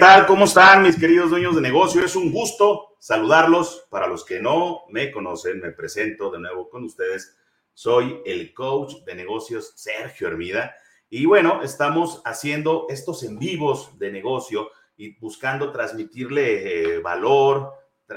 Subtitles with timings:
[0.00, 0.26] ¿Qué tal?
[0.26, 2.02] ¿Cómo están mis queridos dueños de negocio?
[2.02, 3.86] Es un gusto saludarlos.
[3.90, 7.36] Para los que no me conocen, me presento de nuevo con ustedes.
[7.74, 10.74] Soy el coach de negocios Sergio Hermida.
[11.10, 17.70] Y bueno, estamos haciendo estos en vivos de negocio y buscando transmitirle eh, valor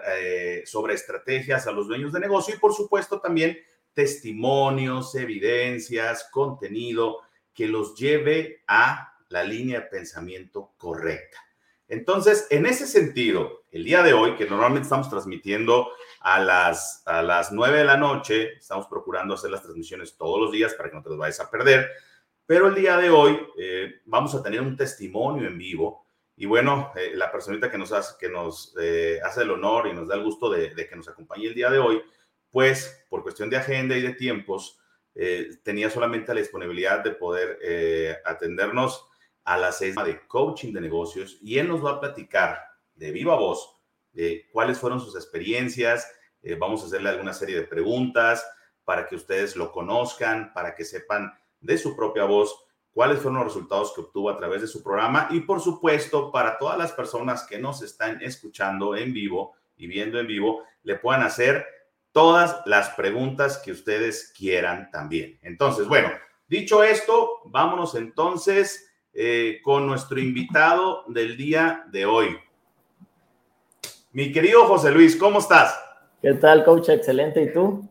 [0.08, 3.58] eh, sobre estrategias a los dueños de negocio y por supuesto también
[3.92, 7.20] testimonios, evidencias, contenido
[7.54, 11.43] que los lleve a la línea de pensamiento correcta.
[11.94, 15.90] Entonces, en ese sentido, el día de hoy, que normalmente estamos transmitiendo
[16.22, 20.52] a las, a las 9 de la noche, estamos procurando hacer las transmisiones todos los
[20.52, 21.92] días para que no te los vayas a perder,
[22.48, 26.92] pero el día de hoy eh, vamos a tener un testimonio en vivo y bueno,
[26.96, 30.16] eh, la personita que nos, hace, que nos eh, hace el honor y nos da
[30.16, 32.02] el gusto de, que nos acompañe el día de hoy,
[32.50, 34.80] pues por cuestión de agenda y de tiempos,
[35.62, 39.08] tenía solamente la disponibilidad de poder atendernos
[39.44, 42.60] a la sesión de coaching de negocios y él nos va a platicar
[42.96, 43.78] de viva voz
[44.12, 46.10] de cuáles fueron sus experiencias.
[46.42, 48.46] Eh, vamos a hacerle alguna serie de preguntas
[48.86, 53.48] para que ustedes lo conozcan, para que sepan de su propia voz cuáles fueron los
[53.48, 57.46] resultados que obtuvo a través de su programa y por supuesto para todas las personas
[57.48, 61.66] que nos están escuchando en vivo y viendo en vivo, le puedan hacer
[62.12, 65.40] todas las preguntas que ustedes quieran también.
[65.42, 66.10] Entonces, bueno,
[66.48, 72.38] dicho esto, vámonos entonces eh, con nuestro invitado del día de hoy.
[74.12, 75.80] Mi querido José Luis, ¿cómo estás?
[76.22, 76.90] ¿Qué tal, coach?
[76.90, 77.44] Excelente.
[77.44, 77.88] ¿Y tú?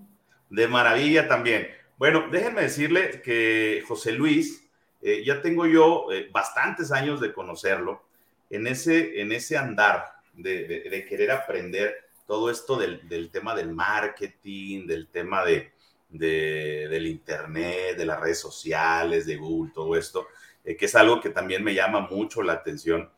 [0.50, 1.68] De maravilla también.
[1.96, 4.68] Bueno, déjenme decirle que José Luis,
[5.00, 8.02] eh, ya tengo yo eh, bastantes años de conocerlo
[8.50, 11.94] en ese, en ese andar de, querer aprender
[12.26, 15.72] todo esto del, tema del marketing, del tema de,
[16.08, 20.26] del internet, de las redes sociales, de Google, todo esto.
[20.64, 23.10] Eh, que es algo que también me llama mucho la atención.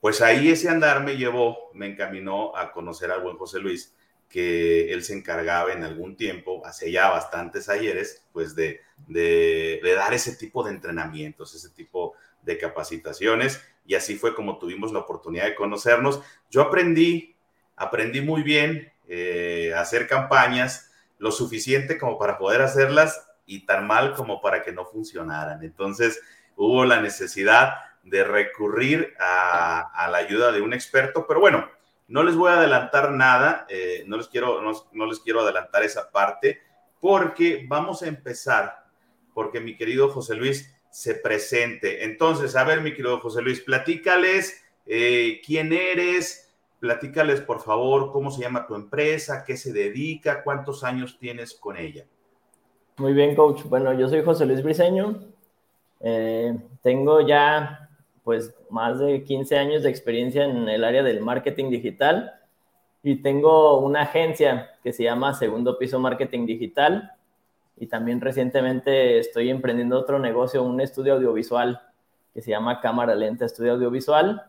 [0.00, 3.94] Pues ahí ese andar me llevó, me encaminó a conocer al buen José Luis,
[4.28, 8.80] que él se encargaba en algún tiempo, hace ya bastantes ayeres, pues de,
[9.94, 13.62] dar ese tipo de entrenamientos, ese tipo de capacitaciones.
[13.86, 16.20] Y así fue como tuvimos la oportunidad de conocernos.
[16.50, 17.36] Yo aprendí,
[17.76, 24.14] aprendí muy bien eh, hacer campañas, lo suficiente como para poder hacerlas y tan mal
[24.14, 25.62] como para que no funcionaran.
[25.62, 26.20] Entonces,
[26.64, 27.74] hubo la necesidad
[28.04, 31.68] de recurrir a, la ayuda de un experto, pero bueno,
[32.08, 36.10] no les voy a adelantar nada, eh, no, les quiero, no, les quiero adelantar esa
[36.10, 36.60] parte,
[37.00, 38.84] porque vamos a empezar,
[39.34, 42.04] porque mi querido José Luis se presente.
[42.04, 48.30] Entonces, a ver, mi querido José Luis, platícales eh, quién eres, platícales por favor cómo
[48.30, 52.04] se llama tu empresa, qué se dedica, cuántos años tienes con ella.
[52.98, 53.62] Muy bien, coach.
[53.64, 55.32] Bueno, yo soy José Luis Briseño,
[56.02, 57.88] eh, tengo ya
[58.24, 62.34] pues más de 15 años de experiencia en el área del marketing digital
[63.02, 67.12] y tengo una agencia que se llama Segundo Piso Marketing Digital
[67.76, 71.80] y también recientemente estoy emprendiendo otro negocio, un estudio audiovisual
[72.32, 74.42] que se llama Cámara Lenta Estudio Audiovisual.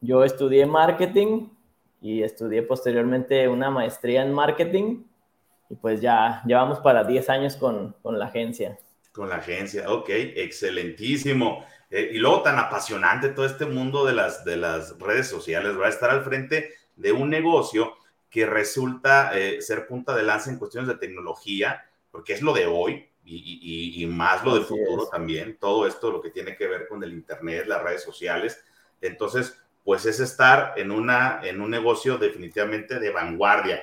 [0.00, 1.48] Yo estudié marketing
[2.00, 5.04] y estudié posteriormente una maestría en marketing
[5.70, 8.76] y pues ya llevamos para 10 años con, con la agencia.
[9.12, 11.66] Con la agencia, ok, excelentísimo.
[11.90, 15.86] Eh, y luego tan apasionante todo este mundo de las, de las redes sociales, va
[15.86, 17.94] a estar al frente de un negocio
[18.30, 22.64] que resulta eh, ser punta de lanza en cuestiones de tecnología, porque es lo de
[22.66, 26.88] hoy y, y, más lo del futuro también, todo esto lo que tiene que ver
[26.88, 28.64] con el Internet, las redes sociales.
[29.00, 33.82] Entonces, pues es estar en, una, en un negocio definitivamente de vanguardia.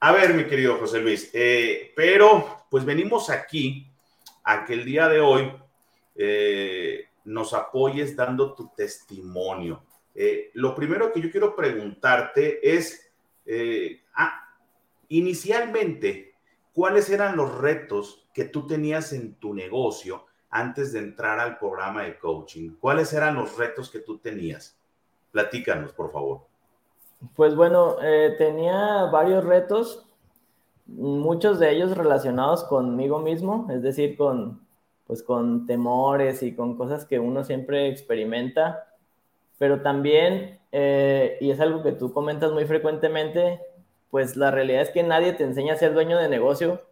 [0.00, 3.90] A ver, mi querido José Luis, eh, pero pues venimos aquí
[4.46, 5.52] a que el día de hoy
[6.14, 9.82] eh, nos apoyes dando tu testimonio.
[10.14, 13.10] Eh, lo primero que yo quiero preguntarte es,
[13.44, 14.48] eh, ah,
[15.08, 16.34] inicialmente,
[16.72, 22.04] ¿cuáles eran los retos que tú tenías en tu negocio antes de entrar al programa
[22.04, 22.76] de coaching?
[22.78, 24.78] ¿Cuáles eran los retos que tú tenías?
[25.32, 26.46] Platícanos, por favor.
[27.34, 27.96] Pues bueno,
[28.38, 30.05] tenía varios retos
[30.86, 34.60] muchos de ellos relacionados conmigo mismo, es decir, con,
[35.06, 38.86] pues, con temores y con cosas que uno siempre experimenta,
[39.58, 43.60] pero también, eh, y es algo que tú comentas muy frecuentemente,
[44.10, 46.82] pues la realidad es que nadie te enseña a ser dueño de negocio.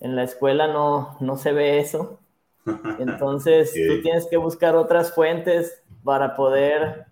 [0.00, 2.18] En la escuela no, no se ve eso.
[2.98, 7.06] Entonces, tú tienes que buscar otras fuentes para poder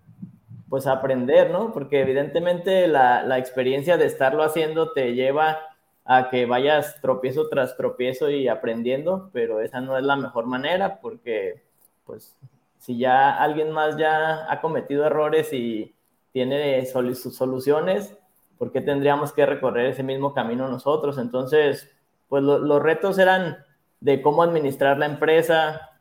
[0.69, 1.73] pues aprender, ¿no?
[1.73, 5.70] Porque evidentemente la, la experiencia de estarlo haciendo te lleva
[6.05, 10.99] a que vayas tropiezo tras tropiezo y aprendiendo, pero esa no es la mejor manera
[10.99, 11.63] porque
[12.05, 12.35] pues
[12.79, 15.93] si ya alguien más ya ha cometido errores y
[16.33, 18.17] tiene sus soluciones,
[18.57, 21.17] ¿por qué tendríamos que recorrer ese mismo camino nosotros?
[21.17, 21.89] Entonces,
[22.27, 23.57] pues los retos eran
[23.99, 25.91] de cómo administrar la empresa,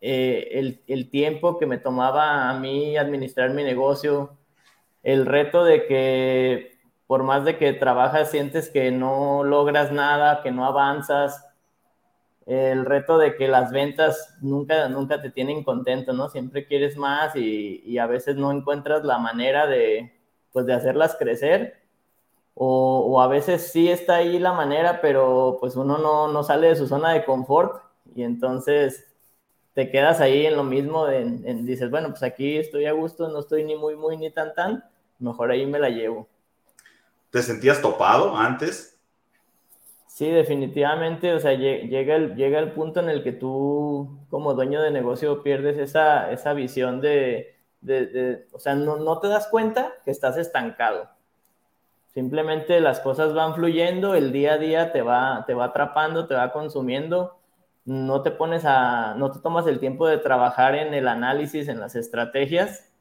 [0.00, 4.36] eh, el, el, tiempo que me tomaba a mí administrar mi negocio,
[5.02, 6.75] el reto de que
[7.06, 11.46] por más de que trabajas sientes que no logras nada, que no avanzas,
[12.46, 16.28] el reto de que las ventas nunca, nunca te tienen contento, ¿no?
[16.28, 20.12] Siempre quieres más y, a veces no encuentras la manera de,
[20.52, 21.82] pues, de hacerlas crecer.
[22.54, 26.76] O, a veces sí está ahí la manera, pero pues uno no, no sale de
[26.76, 27.82] su zona de confort
[28.14, 29.06] y entonces
[29.74, 33.62] te quedas ahí en lo mismo, dices, bueno, pues aquí estoy a gusto, no estoy
[33.64, 34.84] ni muy, muy, ni tan, tan,
[35.18, 36.28] mejor ahí me la llevo.
[37.30, 38.98] ¿Te sentías topado antes?
[40.06, 44.80] Sí, definitivamente, o sea, llega el, llega el punto en el que tú como dueño
[44.80, 47.56] de negocio pierdes esa, esa visión de,
[48.52, 51.10] o sea, no, no te das cuenta que estás estancado.
[52.14, 56.34] Simplemente las cosas van fluyendo, el día a día te va, te va atrapando, te
[56.34, 57.36] va consumiendo
[57.86, 61.78] no te pones a, no te tomas el tiempo de trabajar en el análisis, en
[61.80, 62.92] las estrategias,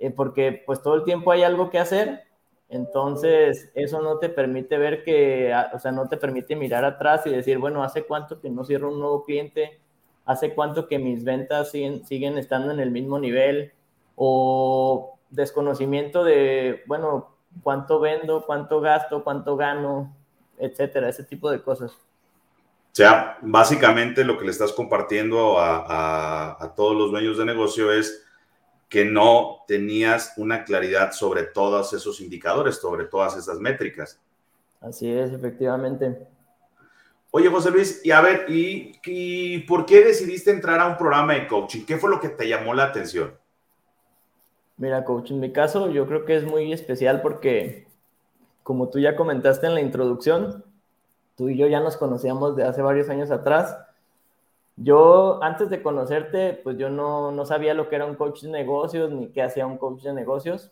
[0.00, 2.24] eh, porque pues todo el tiempo hay algo que hacer,
[2.68, 7.30] entonces eso no te permite ver que, o sea, no te permite mirar atrás y
[7.30, 9.80] decir, bueno, ¿hace cuánto que no cierro un nuevo cliente?
[10.24, 13.72] ¿Hace cuánto que mis ventas siguen, siguen estando en el mismo nivel?
[14.16, 20.16] O desconocimiento de, bueno, cuánto vendo, cuánto gasto, cuánto gano,
[20.58, 21.92] etcétera, ese tipo de cosas.
[21.92, 28.25] O sea, básicamente lo que le estás compartiendo a, todos los dueños de negocio es
[28.88, 34.20] que no tenías una claridad sobre todos esos indicadores, sobre todas esas métricas.
[34.80, 36.26] Así es, efectivamente.
[37.32, 41.34] Oye, José Luis, y a ver, ¿y, ¿y, por qué decidiste entrar a un programa
[41.34, 41.84] de coaching?
[41.84, 43.34] ¿Qué fue lo que te llamó la atención?
[44.78, 47.88] Mira, coach, en mi caso yo creo que es muy especial porque,
[48.62, 50.64] como tú ya comentaste en la introducción,
[51.34, 53.76] tú y yo ya nos conocíamos de hace varios años atrás.
[54.76, 58.50] Yo, antes de conocerte, pues yo no, no sabía lo que era un coach de
[58.50, 60.70] negocios ni qué hacía un coach de negocios,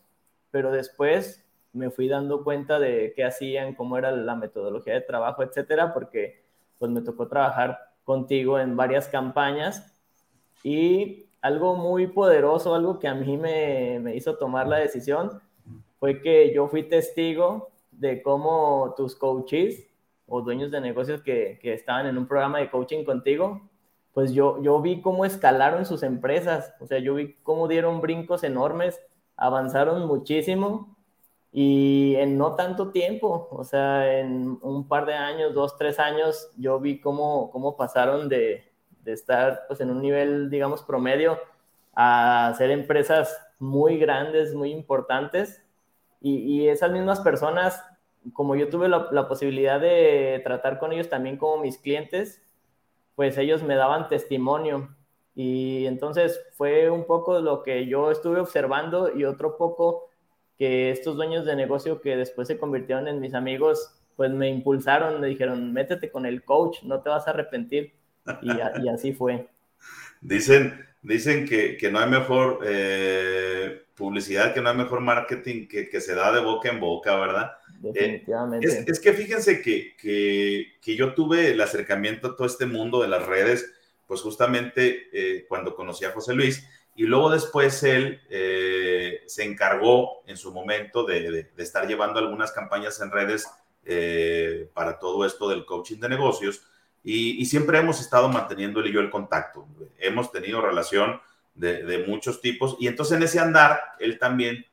[0.50, 5.42] pero después me fui dando cuenta de qué hacían, cómo era la metodología de trabajo,
[5.42, 6.44] etcétera, porque
[6.78, 9.92] pues me tocó trabajar contigo en varias campañas
[10.62, 15.40] y algo muy poderoso, algo que a mí me, me hizo tomar la decisión,
[15.98, 19.86] fue que yo fui testigo de cómo tus coaches
[20.26, 23.60] o dueños de negocios que, que, estaban en un programa de coaching contigo,
[24.14, 28.44] pues yo, yo vi cómo escalaron sus empresas, o sea, yo vi cómo dieron brincos
[28.44, 29.00] enormes,
[29.36, 30.96] avanzaron muchísimo
[31.52, 36.50] y en no tanto tiempo, o sea, en un par de años, dos, tres años,
[36.56, 38.72] yo vi cómo, cómo pasaron de,
[39.02, 41.38] de estar pues en un nivel, digamos, promedio
[41.94, 45.62] a ser empresas muy grandes, muy importantes.
[46.20, 47.82] Y, y esas mismas personas
[48.32, 52.42] como yo tuve la, posibilidad de tratar con ellos también como mis clientes,
[53.14, 54.94] pues ellos me daban testimonio.
[55.34, 60.08] Y entonces fue un poco lo que yo estuve observando y otro poco
[60.58, 65.20] que estos dueños de negocio que después se convirtieron en mis amigos, pues me impulsaron,
[65.20, 67.92] me dijeron, métete con el coach, no te vas a arrepentir.
[68.42, 69.48] Y, así fue.
[70.20, 76.00] Dicen, dicen que, no hay mejor eh, publicidad, que no hay mejor marketing que, que
[76.00, 77.52] se da de boca en boca, ¿verdad?
[77.92, 78.84] Definitivamente.
[78.86, 79.96] es, que fíjense que,
[80.80, 83.70] que, yo tuve el acercamiento a todo este mundo de las redes,
[84.06, 90.22] pues justamente eh, cuando conocí a José Luis, y luego después él eh, se encargó
[90.26, 93.48] en su momento de, de, estar llevando algunas campañas en redes
[93.84, 96.62] eh, para todo esto del coaching de negocios,
[97.02, 99.68] y, y, siempre hemos estado manteniendo él y yo el contacto.
[99.98, 101.20] Hemos tenido relación
[101.54, 104.64] de, de muchos tipos, y entonces en ese andar él también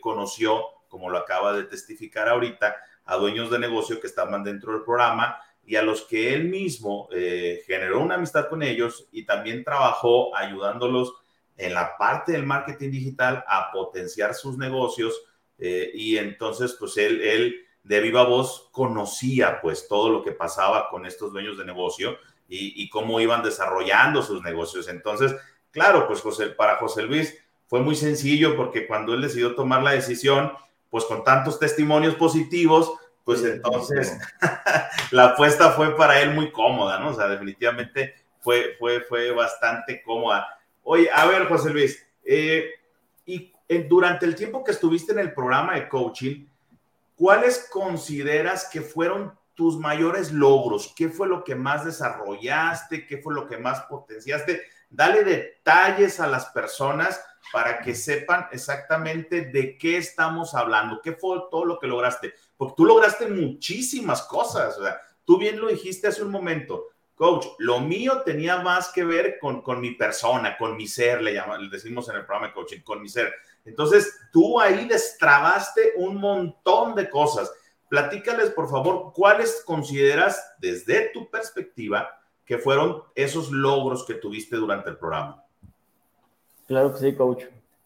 [0.00, 4.82] conoció como lo acaba de testificar ahorita, a dueños de negocio que estaban dentro del
[4.82, 9.64] programa y a los que él mismo eh, generó una amistad con ellos y también
[9.64, 11.14] trabajó ayudándolos
[11.56, 15.22] en la parte del marketing digital a potenciar sus negocios
[15.58, 20.88] eh, y entonces pues él, él de viva voz conocía pues todo lo que pasaba
[20.88, 22.18] con estos dueños de negocio
[22.48, 24.88] y, y cómo iban desarrollando sus negocios.
[24.88, 25.34] Entonces,
[25.70, 29.92] claro, pues José, para José Luis fue muy sencillo porque cuando él decidió tomar la
[29.92, 30.52] decisión,
[30.90, 32.92] pues con tantos testimonios positivos,
[33.24, 34.18] pues entonces
[35.10, 37.10] la apuesta fue para él muy cómoda, ¿no?
[37.10, 40.58] O sea, definitivamente fue, fue, fue bastante cómoda.
[40.82, 42.70] Oye, a ver, José Luis, eh,
[43.24, 43.52] y
[43.88, 46.46] durante el tiempo que estuviste en el programa de coaching,
[47.14, 50.92] ¿cuáles consideras que fueron tus mayores logros?
[50.96, 53.06] ¿Qué fue lo que más desarrollaste?
[53.06, 54.62] ¿Qué fue lo que más potenciaste?
[54.90, 61.38] Dale detalles a las personas para que sepan exactamente de qué estamos hablando, qué fue
[61.50, 64.76] todo lo que lograste, porque tú lograste muchísimas cosas,
[65.24, 69.62] tú bien lo dijiste hace un momento, coach, lo mío tenía más que ver con,
[69.62, 72.80] con mi persona, con mi ser, le, llama, le decimos en el programa de coaching,
[72.80, 73.32] con mi ser.
[73.64, 77.52] Entonces, tú ahí destrabaste un montón de cosas.
[77.88, 82.08] Platícales, por favor, cuáles consideras desde tu perspectiva
[82.50, 85.44] que fueron esos logros que tuviste durante el programa.
[86.66, 87.44] Claro que sí, coach.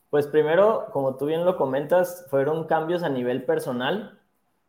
[0.09, 4.18] Pues primero, como tú bien lo comentas, fueron cambios a nivel personal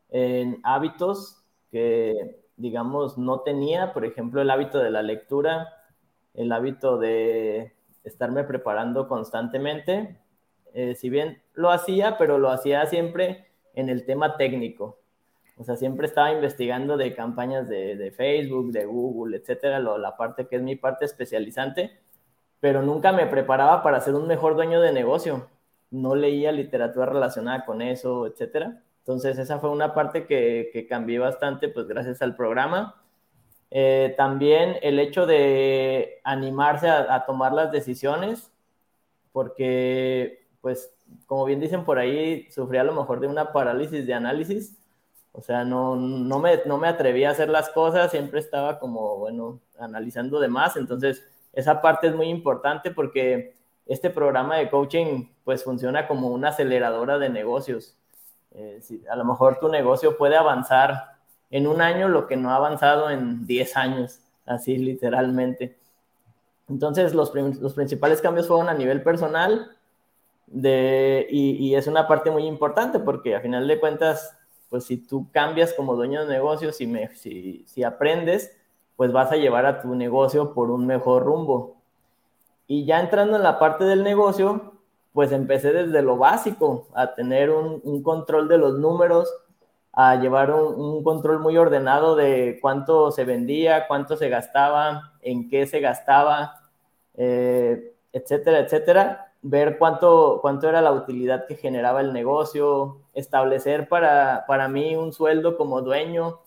[0.10, 3.94] en hábitos que, digamos, no tenía.
[3.94, 5.70] Por ejemplo, el hábito de la lectura,
[6.34, 7.74] el hábito de
[8.04, 10.20] estarme preparando constantemente.
[10.74, 15.00] Eh, si bien lo hacía, pero lo hacía siempre en el tema técnico.
[15.58, 20.18] O sea, siempre estaba investigando de campañas de, de Facebook, de Google, etcétera, lo, la
[20.18, 22.00] parte que es mi parte especializante
[22.66, 25.48] pero nunca me preparaba para ser un mejor dueño de negocio.
[25.92, 28.82] No leía literatura relacionada con eso, etcétera.
[29.02, 33.04] Entonces, esa fue una parte que, que cambié bastante, pues gracias al programa.
[33.70, 38.52] Eh, también el hecho de animarse a, a, tomar las decisiones,
[39.32, 40.92] porque, pues,
[41.28, 44.76] como bien dicen por ahí, sufrí a lo mejor de una parálisis de análisis.
[45.38, 49.18] O sea, no, no, me, no me atrevía a hacer las cosas, siempre estaba como,
[49.18, 50.78] bueno, analizando de más.
[50.78, 53.54] Entonces, esa parte es muy importante porque
[53.86, 57.98] este programa de coaching pues funciona como una aceleradora de negocios.
[58.52, 61.18] Eh, si a lo mejor tu negocio puede avanzar
[61.52, 65.78] en un año lo que no ha avanzado en 10 años, así literalmente.
[66.70, 69.72] Entonces los, los principales cambios fueron a nivel personal
[70.48, 74.38] de, y, y, es una parte muy importante porque a final de cuentas,
[74.70, 78.56] pues si tú cambias como dueño de negocios, si, me, si, si aprendes,
[78.96, 81.78] pues vas a llevar a tu negocio por un mejor rumbo.
[82.68, 84.74] Y ya entrando en la parte del negocio,
[85.14, 89.34] pues empecé desde lo básico, a tener un, control de los números,
[89.94, 95.50] a llevar un, un, control muy ordenado de cuánto se vendía, cuánto se gastaba, en
[95.50, 96.60] qué se gastaba,
[97.16, 99.34] eh, etcétera, etcétera.
[99.48, 105.14] Ver cuánto, cuánto era la utilidad que generaba el negocio, establecer para, para mí un
[105.14, 106.40] sueldo como dueño,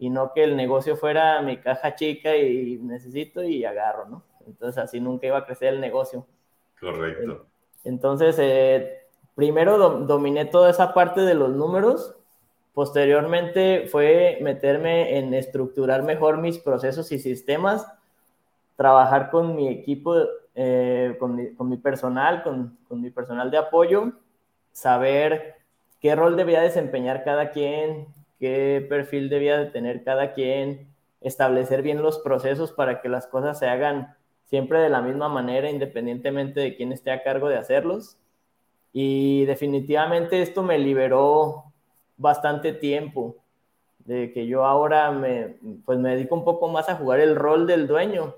[0.00, 4.22] y no que el negocio fuera mi caja chica y necesito y agarro, ¿no?
[4.46, 6.26] Entonces así nunca iba a crecer el negocio.
[6.80, 7.46] Correcto.
[7.84, 9.04] Entonces, eh,
[9.34, 12.16] primero do dominé toda esa parte de los números,
[12.72, 17.86] posteriormente fue meterme en estructurar mejor mis procesos y sistemas,
[18.76, 20.16] trabajar con mi equipo,
[20.54, 24.12] eh, con, mi, con, mi, personal, con, con mi personal de apoyo,
[24.72, 25.56] saber
[26.00, 30.88] qué rol debía desempeñar cada quien, qué perfil debía de tener cada quien,
[31.20, 34.16] establecer bien los procesos para que las cosas se hagan
[34.46, 38.16] siempre de la misma manera, independientemente de quién esté a cargo de hacerlos.
[38.92, 41.72] Y definitivamente esto me liberó
[42.16, 43.36] bastante tiempo,
[44.00, 47.66] de que yo ahora me, pues me dedico un poco más a jugar el rol
[47.66, 48.34] del dueño,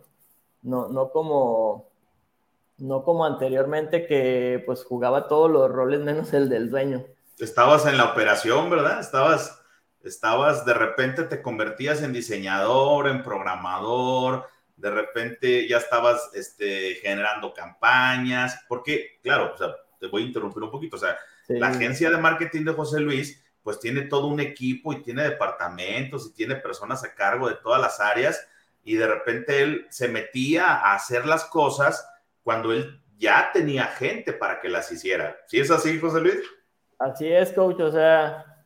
[0.63, 1.87] no, no como
[2.83, 7.05] no como anteriormente que pues jugaba todos los roles menos el del dueño.
[7.39, 9.01] Estabas en la operación, ¿verdad?
[9.01, 9.63] Estabas
[10.05, 17.55] estabas, de repente te convertías en diseñador, en programador, de repente ya estabas este, generando
[17.55, 19.69] campañas, porque, claro, o sea,
[20.01, 21.59] te voy a interrumpir un poquito, o sea, sí.
[21.59, 26.27] la agencia de marketing de José Luis, pues tiene todo un equipo y tiene departamentos
[26.27, 28.45] y tiene personas a cargo de todas las áreas
[28.83, 32.05] y de repente él se metía a hacer las cosas
[32.43, 35.37] cuando él ya tenía gente para que las hiciera.
[35.47, 36.41] ¿Sí es así, José Luis?
[36.99, 38.65] Así es, coach, o sea,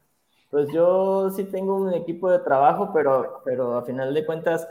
[0.50, 4.68] pues yo sí tengo un equipo de trabajo, pero, pero a final de cuentas,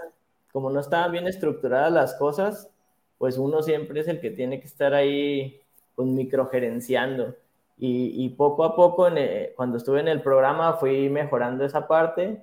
[0.51, 2.69] como no estaban bien estructuradas las cosas,
[3.17, 5.61] pues uno siempre es el que tiene que estar ahí
[5.95, 7.35] pues, microgerenciando.
[7.77, 11.87] Y, y poco a poco, el, eh, cuando estuve en el programa, fui mejorando esa
[11.87, 12.41] parte.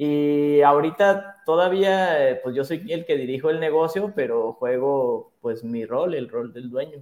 [0.00, 5.64] Y ahorita todavía, eh, pues yo soy el que dirijo el negocio, pero juego pues
[5.64, 7.00] mi rol, el rol del dueño.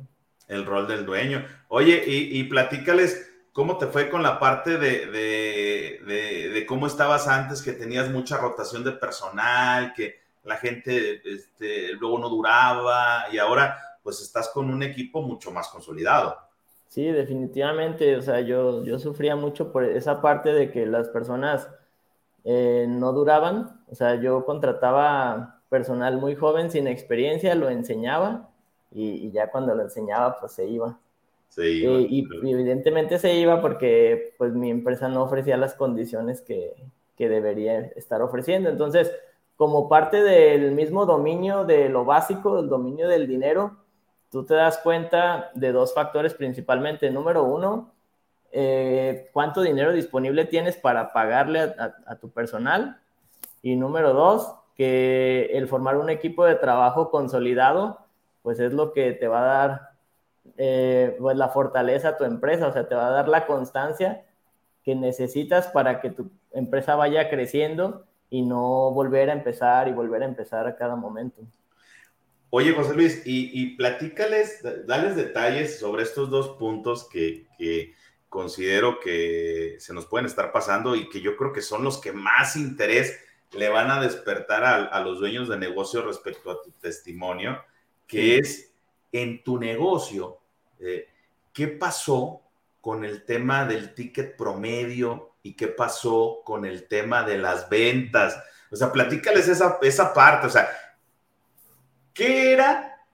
[0.49, 1.45] El rol del dueño.
[1.69, 6.87] Oye, y, y platícales, ¿Cómo te fue con la parte de, de, de, de, cómo
[6.87, 13.25] estabas antes, que tenías mucha rotación de personal, que la gente este, luego no duraba
[13.33, 16.37] y ahora pues estás con un equipo mucho más consolidado?
[16.89, 18.15] Sí, definitivamente.
[18.17, 21.67] O sea, yo, yo sufría mucho por esa parte de que las personas
[22.49, 23.81] eh, no duraban.
[23.91, 28.49] O sea, yo contrataba personal muy joven sin experiencia, lo enseñaba
[28.93, 30.97] y, y ya cuando lo enseñaba pues se iba.
[31.49, 35.75] Se iba, y, y, y, evidentemente se iba porque pues mi empresa no ofrecía las
[35.75, 36.73] condiciones que,
[37.17, 38.69] que, debería estar ofreciendo.
[38.69, 39.13] Entonces,
[39.57, 43.77] como parte del mismo dominio de lo básico, del dominio del dinero,
[44.31, 47.11] tú te das cuenta de dos factores principalmente.
[47.11, 47.93] Número uno,
[48.59, 52.99] eh, cuánto dinero disponible tienes para pagarle a, tu personal.
[53.61, 57.99] Y número dos, que el formar un equipo de trabajo consolidado,
[58.41, 59.91] pues es lo que te va a dar
[60.57, 64.25] eh, pues la fortaleza a tu empresa, o sea, te va a dar la constancia
[64.83, 70.23] que necesitas para que tu empresa vaya creciendo y no volver a empezar y volver
[70.23, 71.43] a empezar a cada momento.
[72.49, 77.45] Oye, José Luis, y, platícales, dales detalles sobre estos dos puntos que,
[78.29, 82.13] considero que se nos pueden estar pasando y que yo creo que son los que
[82.13, 83.19] más interés
[83.53, 87.63] le van a despertar a, los dueños de negocio respecto a tu testimonio,
[88.07, 88.73] que es
[89.13, 90.39] en tu negocio,
[90.81, 91.09] eh,
[91.53, 92.43] ¿qué pasó
[92.81, 98.43] con el tema del ticket promedio y qué pasó con el tema de las ventas?
[98.71, 100.69] O sea, platícales esa, esa parte, o sea,
[102.17, 103.05] ¿Qué era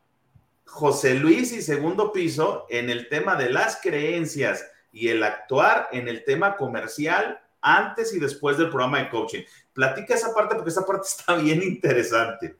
[0.64, 6.08] José Luis y segundo piso en el tema de las creencias y el actuar en
[6.08, 9.42] el tema comercial antes y después del programa de coaching?
[9.72, 12.56] Platica esa parte porque esa parte está bien interesante.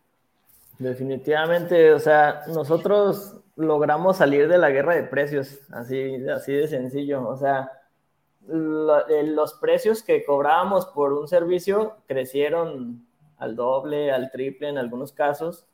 [0.79, 7.29] Definitivamente, o sea, nosotros logramos salir de la guerra de precios, así, así de sencillo.
[7.29, 7.71] O sea,
[8.49, 13.07] eh, los precios que cobrábamos por un servicio crecieron
[13.39, 15.67] al doble, al triple en algunos casos.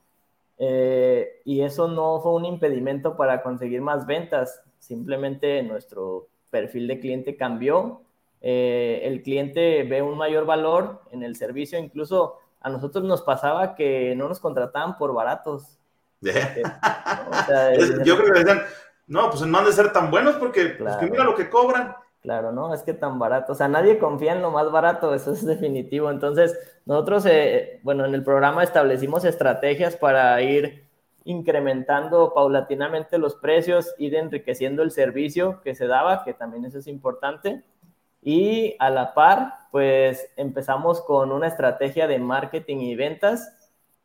[0.58, 7.00] Eh, y eso no fue un impedimento para conseguir más ventas, simplemente nuestro perfil de
[7.00, 8.02] cliente cambió,
[8.40, 13.74] eh, el cliente ve un mayor valor en el servicio, incluso a nosotros nos pasaba
[13.74, 15.78] que no nos contrataban por baratos.
[16.20, 18.62] Yo creo que decían,
[19.06, 21.94] no, pues no han de ser tan buenos porque pues, mira lo que cobran.
[22.20, 22.74] Claro, ¿no?
[22.74, 23.52] Es que tan barato.
[23.52, 26.10] O sea, nadie confía en lo más barato, eso es definitivo.
[26.10, 30.87] Entonces, nosotros, eh, bueno, en el programa establecimos estrategias para ir
[31.28, 36.86] incrementando paulatinamente los precios, ir enriqueciendo el servicio que se daba, que también eso es
[36.86, 37.62] importante.
[38.22, 43.54] Y a la par, pues empezamos con una estrategia de marketing y ventas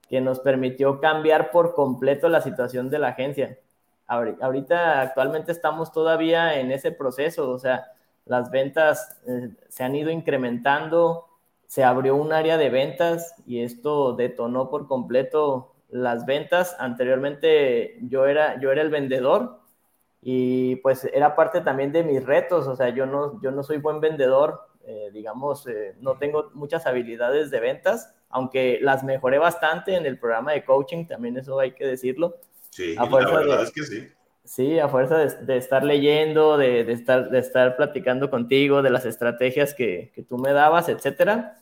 [0.09, 3.57] que nos permitió cambiar por completo la situación de la agencia.
[4.05, 7.85] Ahorita, actualmente estamos todavía en ese proceso, o sea,
[8.25, 11.29] las ventas eh, se han ido incrementando,
[11.67, 16.75] se abrió un área de ventas y esto detonó por completo las ventas.
[16.79, 19.59] Anteriormente yo era, yo era el vendedor
[20.21, 23.77] y pues era parte también de mis retos, o sea, yo no, yo no soy
[23.77, 29.95] buen vendedor, eh, digamos, eh, no tengo muchas habilidades de ventas, aunque las mejoré bastante
[29.95, 32.37] en el programa de coaching, también eso hay que decirlo.
[32.69, 34.07] Sí, la verdad es que sí
[34.45, 39.73] Sí, a fuerza de, estar leyendo, de, estar, de estar platicando contigo, de las estrategias
[39.73, 41.61] que, tú me dabas, etcétera,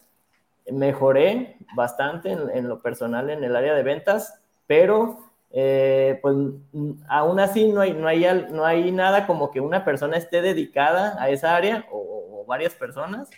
[0.69, 5.19] mejoré bastante en, lo personal en el área de ventas, pero
[5.52, 6.36] eh, pues
[7.08, 11.21] aún así no hay, no, hay, no hay nada como que una persona esté dedicada
[11.21, 13.30] a esa área o, varias personas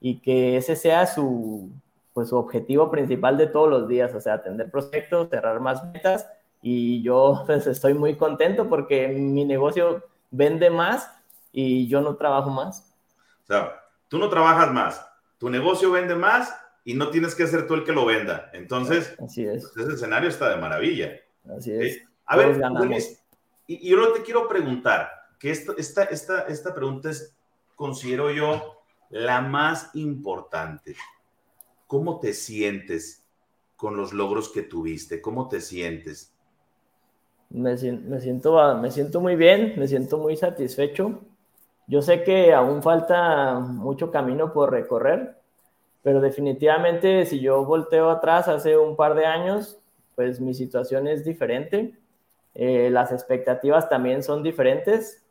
[0.00, 1.70] y que ese sea su,
[2.12, 6.28] pues, su objetivo principal de todos los días, o sea, atender proyectos, cerrar más metas
[6.60, 11.10] y yo pues, estoy muy contento porque mi negocio vende más
[11.52, 12.94] y yo no trabajo más.
[13.44, 15.09] O sea, tú no trabajas más,
[15.40, 18.50] tu negocio vende más y no tienes que ser tú el que lo venda.
[18.52, 19.70] Entonces, Así es.
[19.72, 21.18] Pues, ese escenario está de maravilla.
[21.56, 22.02] Así es.
[22.26, 22.60] A ver,
[23.66, 27.34] y, y, yo te quiero preguntar, que esta, esta, esta, esta pregunta es,
[27.74, 30.94] considero yo, la más importante.
[31.86, 33.24] ¿Cómo te sientes
[33.76, 35.22] con los logros que tuviste?
[35.22, 36.34] ¿Cómo te sientes?
[37.48, 38.10] Me, siento,
[38.76, 41.22] me siento muy bien, me siento muy satisfecho.
[41.90, 45.34] Yo sé que aún falta mucho camino por recorrer,
[46.04, 49.76] pero definitivamente si yo volteo atrás hace un par de años,
[50.14, 51.98] pues mi situación es diferente.
[52.54, 55.24] Eh, las expectativas también son diferentes.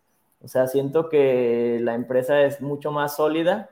[0.44, 3.70] O sea, siento que la empresa es mucho más sólida,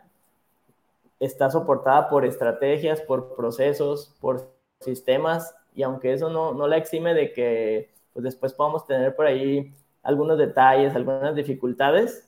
[1.19, 7.13] está soportada por estrategias, por procesos, por sistemas, y aunque eso no, no la exime
[7.13, 9.73] de que pues después podamos tener por ahí
[10.03, 12.26] algunos detalles, algunas dificultades,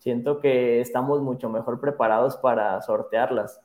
[0.00, 3.60] siento que estamos mucho mejor preparados para sortearlas.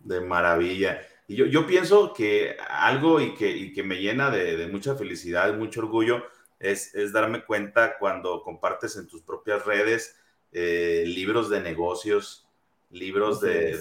[0.00, 1.00] De maravilla.
[1.28, 4.96] Y yo, yo pienso que algo y que, y que me llena de, de, mucha
[4.96, 6.24] felicidad, mucho orgullo,
[6.58, 10.16] es, es, darme cuenta cuando compartes en tus propias redes
[10.52, 12.48] eh, libros de negocios,
[12.90, 13.76] libros de,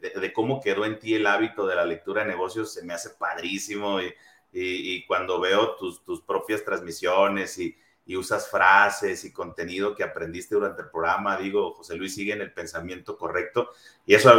[0.00, 2.94] de, de, cómo quedó en ti el hábito de la lectura de negocios, se me
[2.94, 4.00] hace padrísimo.
[4.00, 4.12] Y,
[4.52, 7.76] y, cuando veo tus, tus propias transmisiones y,
[8.10, 12.40] y, usas frases y contenido que aprendiste durante el programa, digo, José Luis sigue en
[12.40, 13.70] el pensamiento correcto
[14.04, 14.32] y eso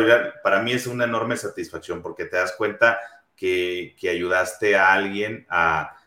[0.43, 2.99] para mí es una enorme satisfacción porque te das cuenta
[3.35, 5.97] que, ayudaste a alguien a,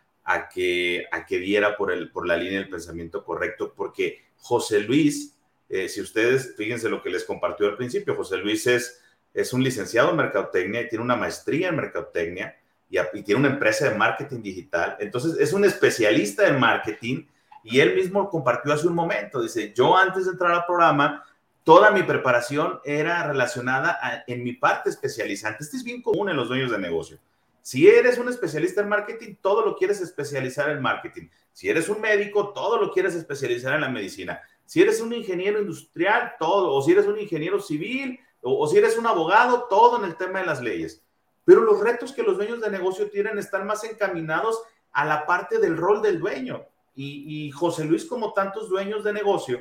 [0.53, 5.37] que, a que diera por, el, por la línea del pensamiento correcto, porque José Luis,
[5.69, 9.65] eh, si ustedes, fíjense lo que les compartió al principio, José Luis es, es un
[9.65, 12.57] licenciado en mercadotecnia y tiene una maestría en mercadotecnia
[12.91, 14.97] y, y tiene una empresa de marketing digital.
[15.01, 17.25] Entonces, es un especialista en marketing
[17.65, 21.25] y él mismo compartió hace un momento, dice, yo antes de entrar al programa,
[21.65, 25.65] toda mi preparación era relacionada en mi parte especializante.
[25.65, 27.19] Este es bien común en los dueños de negocio.
[27.63, 31.29] Si eres un especialista en marketing, todo lo quieres especializar en marketing.
[31.51, 34.43] Si eres un médico, todo lo quieres especializar en la medicina.
[34.67, 36.75] Si eres un ingeniero industrial, todo.
[36.75, 40.17] O si eres un ingeniero civil, o, o si eres un abogado, todo en el
[40.17, 41.03] tema de las leyes.
[41.47, 45.59] Pero los retos que los dueños de negocio tienen están más encaminados a la parte
[45.59, 46.67] del rol del dueño.
[46.97, 49.61] Y, José Luis, como tantos dueños de negocio,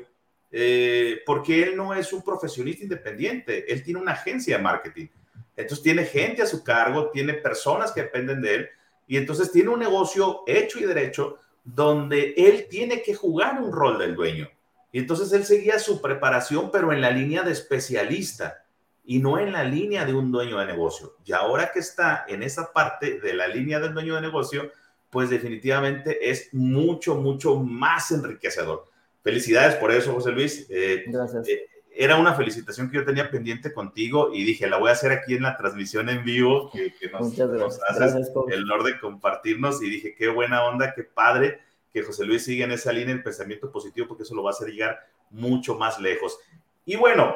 [0.51, 5.07] eh, porque él no es un profesionista independiente, él tiene una agencia de marketing.
[5.55, 8.69] Entonces tiene gente a su cargo, tiene personas que dependen de él
[9.07, 13.99] y entonces tiene un negocio hecho y derecho donde él tiene que jugar un rol
[13.99, 14.49] del dueño.
[14.91, 18.65] Y entonces él seguía su preparación, pero en la línea de especialista
[19.03, 21.17] y no en la línea de un dueño de negocio.
[21.25, 24.71] Y ahora que está en esa parte de la línea del dueño de negocio,
[25.13, 28.85] pues definitivamente es mucho, mucho más enriquecedor.
[29.21, 30.65] Felicidades por eso, José Luis.
[30.69, 31.47] Eh, Gracias.
[31.47, 35.11] Eh, era una felicitación que yo tenía pendiente contigo y dije, la voy a hacer
[35.11, 40.15] aquí en la transmisión en vivo, que, nos, haces el honor de compartirnos y dije,
[40.15, 41.59] qué buena onda, qué padre
[41.93, 44.53] que José Luis siga en esa línea de pensamiento positivo porque eso lo va a
[44.53, 46.39] hacer llegar mucho más lejos.
[46.83, 47.35] Y bueno,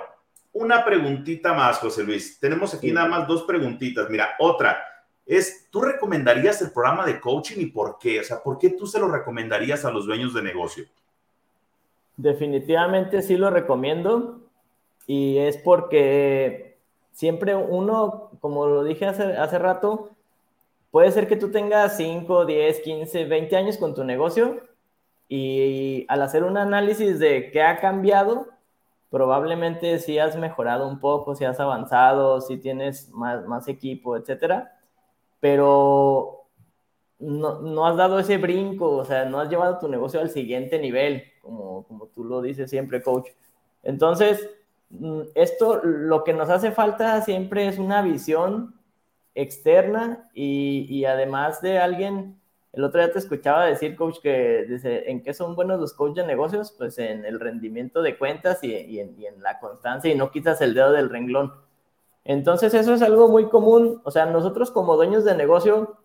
[0.54, 2.40] una preguntita más, José Luis.
[2.40, 4.10] Tenemos aquí nada más dos preguntitas.
[4.10, 4.84] Mira, otra
[5.28, 8.22] es, ¿tú recomendarías el programa de coaching y por qué?
[8.22, 10.86] O sea, ¿por qué tú se lo recomendarías a los dueños de negocio?
[12.16, 14.40] Definitivamente sí lo recomiendo
[15.06, 16.78] y es porque
[17.12, 20.12] siempre uno, como lo dije hace, hace rato,
[20.92, 24.62] puede ser que tú tengas 5, 10, 15, 20 años con tu negocio
[25.28, 28.48] y al hacer un análisis de qué ha cambiado,
[29.10, 34.77] probablemente sí has mejorado un poco, si has avanzado, si tienes más, más equipo, etcétera
[35.40, 36.38] pero
[37.20, 41.24] no, has dado ese brinco, o sea, no has llevado tu negocio al siguiente nivel,
[41.42, 43.30] como, como tú lo dices siempre, coach.
[43.84, 44.50] Entonces,
[44.90, 48.76] mm, esto lo que nos hace falta siempre es una visión
[49.36, 52.40] externa y, además de alguien,
[52.74, 56.18] el otro día te escuchaba decir, coach, que dice, ¿en qué son buenos los coaches
[56.18, 56.74] de negocios?
[56.78, 60.62] Pues en el rendimiento de cuentas y, en, y en la constancia y no quitas
[60.62, 61.54] el dedo del renglón.
[62.28, 65.98] Entonces eso es algo muy común, o sea, nosotros como dueños de negocio,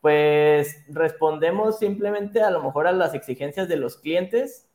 [0.00, 4.66] pues respondemos simplemente a lo mejor a las exigencias de los clientes,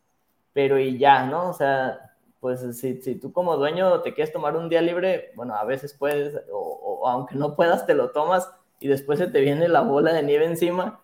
[0.53, 1.49] pero y ya, ¿no?
[1.49, 5.65] O sea, pues si, tú como dueño te quieres tomar un día libre, bueno, a
[5.65, 8.47] veces puedes, o, aunque no puedas, te lo tomas
[8.79, 11.01] y después se te viene la bola de nieve encima.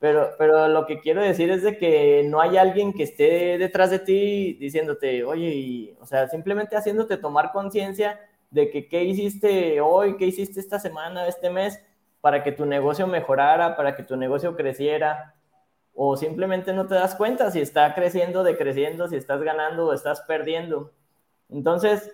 [0.00, 3.90] Pero, pero lo que quiero decir es de que no hay alguien que esté detrás
[3.90, 8.20] de ti diciéndote, oye, o sea, simplemente haciéndote tomar conciencia
[8.54, 11.82] de que qué hiciste hoy, qué hiciste esta semana, este mes,
[12.20, 15.34] para que tu negocio mejorara, para que tu negocio creciera,
[15.92, 20.20] o simplemente no te das cuenta si está creciendo, decreciendo, si estás ganando o estás
[20.20, 20.92] perdiendo.
[21.50, 22.12] Entonces,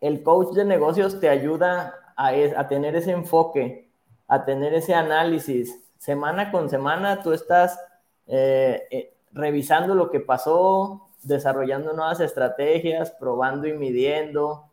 [0.00, 3.88] el coach de negocios te ayuda a, tener ese enfoque,
[4.26, 5.80] a tener ese análisis.
[5.96, 7.78] Semana con semana tú estás
[8.26, 14.65] eh, eh, revisando lo que pasó, desarrollando nuevas estrategias, probando y midiendo,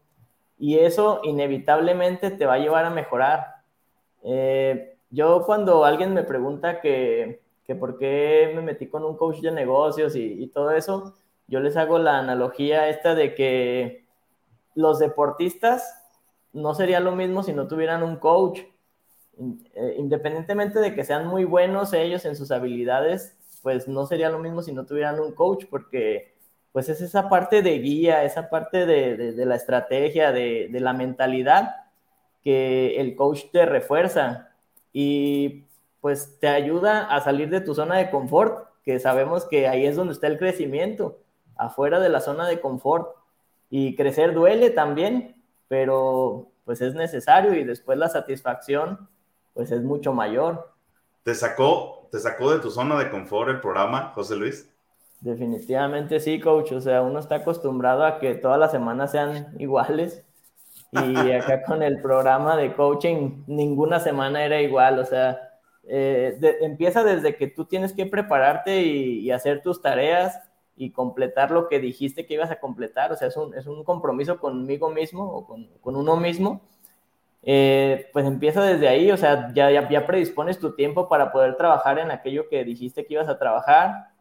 [0.57, 3.63] y eso inevitablemente te va a llevar a mejorar.
[4.23, 9.39] Eh, yo cuando alguien me pregunta que, que, por qué me metí con un coach
[9.39, 11.13] de negocios y, todo eso,
[11.47, 14.05] yo les hago la analogía esta de que
[14.75, 15.99] los deportistas
[16.51, 18.61] no sería lo mismo si no tuvieran un coach.
[19.39, 24.39] Eh, independientemente de que sean muy buenos ellos en sus habilidades, pues no sería lo
[24.39, 26.32] mismo si no tuvieran un coach, porque
[26.73, 31.75] pues es esa parte de guía, esa parte de, la estrategia, de, la mentalidad
[32.43, 34.49] que el coach te refuerza
[34.91, 35.65] y
[36.01, 39.95] pues te ayuda a salir de tu zona de confort, que sabemos que ahí es
[39.95, 41.19] donde está el crecimiento,
[41.55, 43.15] afuera de la zona de confort.
[43.69, 45.35] Y crecer duele también,
[45.67, 49.07] pero pues es necesario y después la satisfacción
[49.53, 50.73] pues es mucho mayor.
[51.21, 54.72] ¿Te sacó, te sacó de tu zona de confort el programa, José Luis?
[55.23, 56.73] Definitivamente sí, coach.
[56.73, 60.25] O sea, uno está acostumbrado a que todas las semanas sean iguales.
[60.91, 64.99] Y acá con el programa de coaching, ninguna semana era igual.
[64.99, 65.39] O sea,
[65.87, 70.41] eh, empieza desde que tú tienes que prepararte y, hacer tus tareas
[70.75, 73.13] y completar lo que dijiste que ibas a completar.
[73.13, 76.61] O sea, es un, es un compromiso conmigo mismo o con, con, uno mismo.
[77.43, 81.99] eh, pues empieza desde ahí, o sea, ya, ya, predispones tu tiempo para poder trabajar
[81.99, 84.12] en aquello que dijiste que ibas a trabajar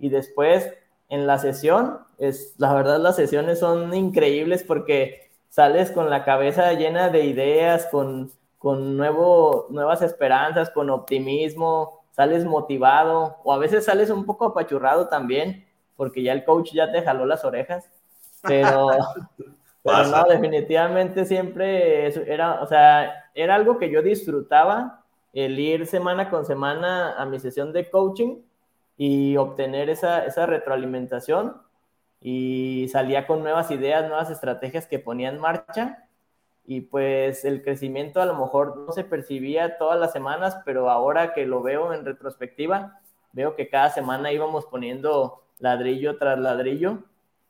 [0.00, 0.72] y después
[1.08, 6.72] en la sesión, es, la verdad las sesiones son increíbles porque sales con la cabeza
[6.72, 13.84] llena de ideas, con, con nuevo, nuevas esperanzas, con optimismo, sales motivado o a veces
[13.84, 17.90] sales un poco apachurrado también porque ya el coach ya te jaló las orejas,
[18.42, 18.88] pero...
[19.82, 26.28] Pero no, definitivamente siempre era, o sea, era algo que yo disfrutaba, el ir semana
[26.28, 28.42] con semana a mi sesión de coaching
[29.02, 31.56] y obtener esa, esa retroalimentación
[32.20, 36.06] y salía con nuevas ideas, nuevas estrategias que ponía en marcha
[36.66, 41.32] y pues el crecimiento a lo mejor no se percibía todas las semanas, pero ahora
[41.32, 43.00] que lo veo en retrospectiva,
[43.32, 46.98] veo que cada semana íbamos poniendo ladrillo tras ladrillo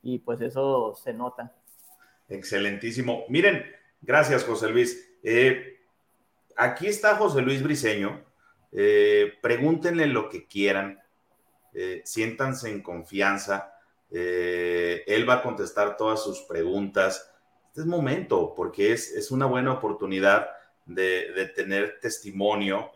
[0.05, 1.53] y pues eso se nota.
[2.29, 3.25] Excelentísimo.
[3.29, 3.65] Miren,
[4.03, 5.17] gracias José Luis.
[5.25, 5.81] Eh,
[6.55, 8.21] aquí está José Luis Briseño.
[8.71, 11.00] Eh, pregúntenle lo que quieran.
[11.75, 13.75] Eh, siéntanse en confianza.
[14.11, 17.31] él va a contestar todas sus preguntas.
[17.69, 20.49] Este es momento, porque es, es una buena oportunidad
[20.85, 22.91] de, de tener testimonio,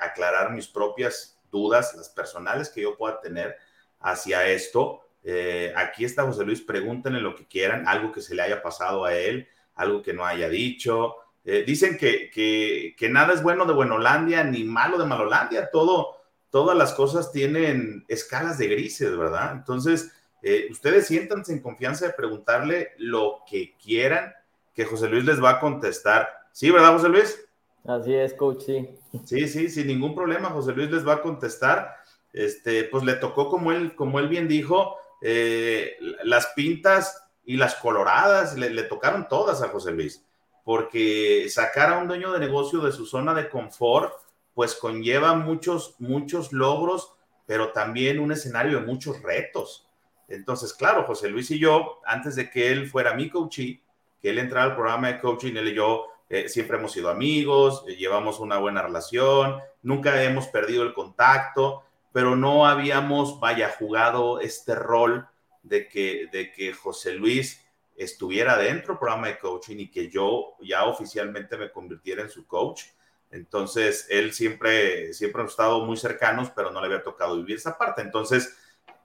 [0.00, 3.56] aclarar mis propias dudas, las personales que yo pueda tener
[4.00, 8.42] hacia esto eh, aquí está José Luis, pregúntenle lo que quieran, algo que se le
[8.42, 11.16] haya pasado a él, algo que no haya dicho.
[11.44, 16.15] Eh, dicen que, que, nada es bueno de Buenolandia ni malo de Malolandia, todo,
[16.50, 19.52] todas las cosas tienen escalas de grises, ¿verdad?
[19.52, 24.32] Entonces, eh, ustedes siéntanse en confianza de preguntarle lo que quieran,
[24.74, 26.28] que José Luis les va a contestar.
[26.52, 27.46] ¿Sí, verdad, José Luis?
[27.84, 28.88] Así es, coach, sí.
[29.24, 31.96] Sí, sí, sin ningún problema, José Luis les va a contestar.
[32.32, 37.76] Este, pues le tocó, como él, como él bien dijo, eh, las pintas y las
[37.76, 40.24] coloradas le, tocaron todas a José Luis,
[40.64, 44.12] porque sacar a un dueño de negocio de su zona de confort,
[44.56, 47.12] pues conlleva muchos, muchos logros,
[47.44, 49.86] pero también un escenario de muchos retos.
[50.28, 53.82] Entonces, claro, José Luis y yo, antes de que él fuera mi coachee,
[54.18, 57.84] que él entrara al programa de coaching, él y yo eh, siempre hemos sido amigos,
[57.86, 64.40] eh, llevamos una buena relación, nunca hemos perdido el contacto, pero no habíamos, vaya, jugado
[64.40, 65.28] este rol
[65.64, 67.62] de que, de que José Luis
[67.94, 72.46] estuviera dentro del programa de coaching y que yo ya oficialmente me convirtiera en su
[72.46, 72.84] coach.
[73.30, 77.76] Entonces, él siempre, siempre hemos estado muy cercanos, pero no le había tocado vivir esa
[77.76, 78.02] parte.
[78.02, 78.56] Entonces,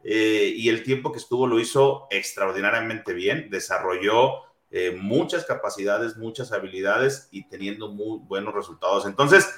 [0.03, 6.51] eh, y el tiempo que estuvo lo hizo extraordinariamente bien, desarrolló eh, muchas capacidades, muchas
[6.51, 9.05] habilidades y teniendo muy buenos resultados.
[9.05, 9.53] Entonces,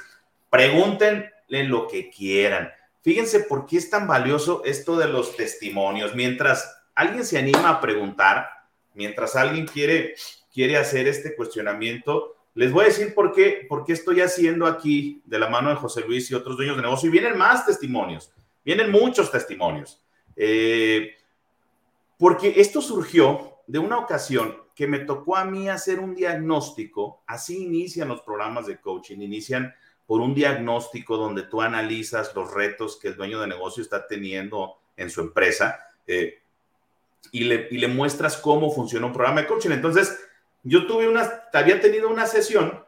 [0.49, 2.71] pregúntenle lo que quieran.
[3.01, 6.15] Fíjense por qué es tan valioso esto de los testimonios.
[6.15, 8.47] Mientras alguien se anima a preguntar,
[8.93, 10.15] mientras alguien quiere,
[10.53, 15.21] quiere hacer este cuestionamiento, les voy a decir por qué, por qué estoy haciendo aquí
[15.25, 17.09] de la mano de José Luis y otros dueños de negocio.
[17.09, 18.31] Y vienen más testimonios,
[18.63, 20.03] vienen muchos testimonios.
[20.35, 21.15] Eh,
[22.17, 27.23] porque esto surgió de una ocasión que me tocó a mí hacer un diagnóstico.
[27.25, 29.73] Así inician los programas de coaching, inician
[30.05, 34.75] por un diagnóstico donde tú analizas los retos que el dueño de negocio está teniendo
[34.97, 36.39] en su empresa eh,
[37.31, 39.71] y, le, y, le, muestras cómo funciona un programa de coaching.
[39.71, 40.19] Entonces,
[40.63, 42.83] yo tuve una, había tenido una sesión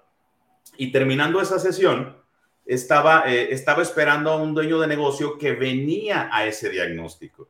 [0.77, 2.17] y terminando esa sesión,
[2.65, 7.49] estaba, eh, estaba esperando a un dueño de negocio que venía a ese diagnóstico.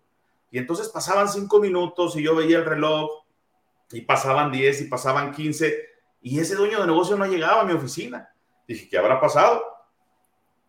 [0.51, 3.23] Y entonces pasaban cinco minutos y yo veía el reloj
[3.91, 7.73] y pasaban diez y pasaban quince y ese dueño de negocio no llegaba a mi
[7.73, 8.33] oficina.
[8.67, 9.63] Dije, ¿qué habrá pasado?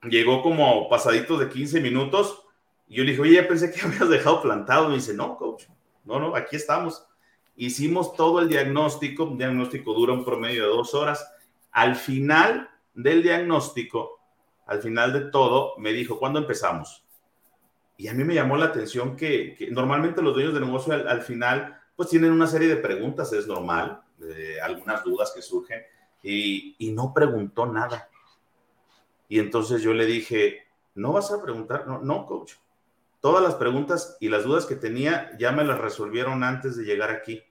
[0.03, 2.43] Llegó como pasaditos de 15 minutos
[2.87, 4.91] y yo le dije, oye, pensé que habías dejado plantado.
[4.91, 5.65] Me dice, no, coach,
[6.05, 7.07] no, no, aquí estamos.
[7.57, 11.27] Hicimos todo el diagnóstico, un diagnóstico dura un promedio de dos horas.
[11.73, 14.21] Al final del diagnóstico,
[14.67, 17.07] al final de todo, me dijo, ¿cuándo empezamos?
[17.97, 21.81] Y a mí me llamó la atención que, normalmente los dueños de negocio al, final,
[21.97, 24.03] pues tienen una serie de preguntas, es normal,
[24.63, 25.83] algunas dudas que surgen
[26.23, 28.11] y, no preguntó nada.
[29.29, 31.87] Y entonces yo le dije, ¿no vas a preguntar?
[31.87, 32.55] No, no, coach.
[33.27, 37.11] Todas las preguntas y las dudas que tenía ya me las resolvieron antes de llegar
[37.11, 37.43] aquí.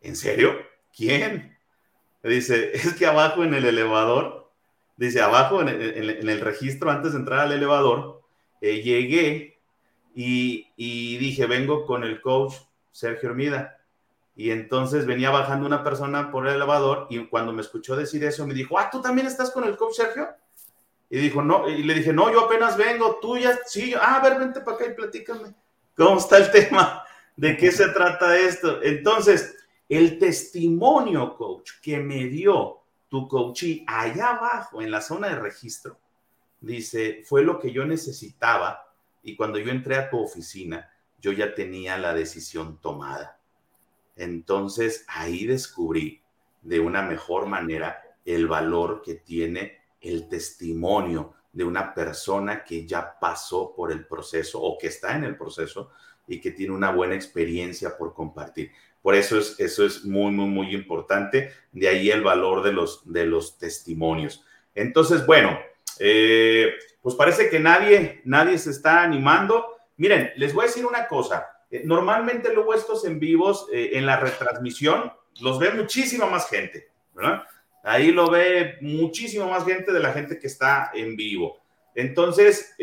[0.00, 0.54] ¿En serio?
[0.96, 1.58] ¿Quién?
[2.22, 4.50] Dice, es que abajo en el elevador,
[4.96, 8.22] dice, abajo en el, registro antes de entrar al elevador,
[8.62, 9.60] eh, llegué
[10.14, 12.54] y, y dije, vengo con el coach
[12.92, 13.78] Sergio Hermida.
[14.34, 18.46] Y entonces venía bajando una persona por el elevador y cuando me escuchó decir eso
[18.46, 20.28] me dijo, ah, ¿tú también estás con el coach Sergio?
[21.12, 24.22] Y dijo, no, y le dije, no, yo apenas vengo, tú ya, sí, ah, a
[24.22, 25.54] ver, vente para acá y platícame.
[25.94, 27.04] ¿Cómo está el tema?
[27.36, 28.82] ¿De qué se trata esto?
[28.82, 29.54] Entonces,
[29.90, 32.78] el testimonio, coach, que me dio
[33.10, 35.98] tu coachee allá abajo, en la zona de registro,
[36.62, 38.90] dice, fue lo que yo necesitaba
[39.22, 43.38] y cuando yo entré a tu oficina, yo ya tenía la decisión tomada.
[44.16, 46.22] Entonces ahí descubrí
[46.62, 53.18] de una mejor manera el valor que tiene el testimonio de una persona que ya
[53.20, 55.90] pasó por el proceso o que está en el proceso
[56.26, 58.72] y que tiene una buena experiencia por compartir.
[59.02, 61.52] Por eso es, eso es muy, muy, muy importante.
[61.72, 64.44] De ahí el valor de los, de los testimonios.
[64.74, 65.58] Entonces, bueno,
[65.98, 69.76] eh, pues parece que nadie, nadie se está animando.
[69.96, 71.48] Miren, les voy a decir una cosa.
[71.70, 76.88] Eh, normalmente luego estos en vivos, eh, en la retransmisión, los ve muchísima más gente,
[77.14, 77.42] ¿verdad?
[77.82, 81.58] Ahí lo ve muchísimo más gente de la gente que está en vivo.
[81.94, 82.74] Entonces,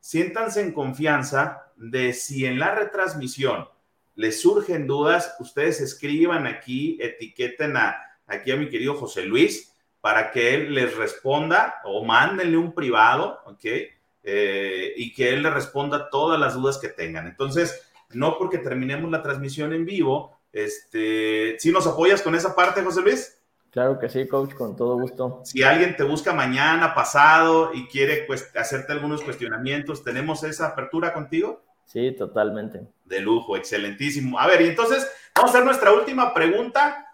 [0.00, 3.68] siéntanse en confianza de si en la retransmisión
[4.14, 10.30] les surgen dudas, ustedes escriban aquí, etiqueten a, aquí a mi querido José Luis para
[10.30, 13.64] que él les responda o mándenle un privado, ¿ok?
[14.22, 17.26] Eh, y que él le responda todas las dudas que tengan.
[17.26, 22.82] Entonces, no porque terminemos la transmisión en vivo, este, ¿sí nos apoyas con esa parte,
[22.82, 23.38] José Luis?
[23.74, 25.40] Claro que sí, coach, con todo gusto.
[25.42, 31.12] Si alguien te busca mañana, pasado y quiere pues, hacerte algunos cuestionamientos, ¿tenemos esa apertura
[31.12, 31.60] contigo?
[31.84, 32.86] Sí, totalmente.
[33.04, 34.38] De lujo, excelentísimo.
[34.38, 37.04] A ver, y entonces vamos a hacer nuestra última pregunta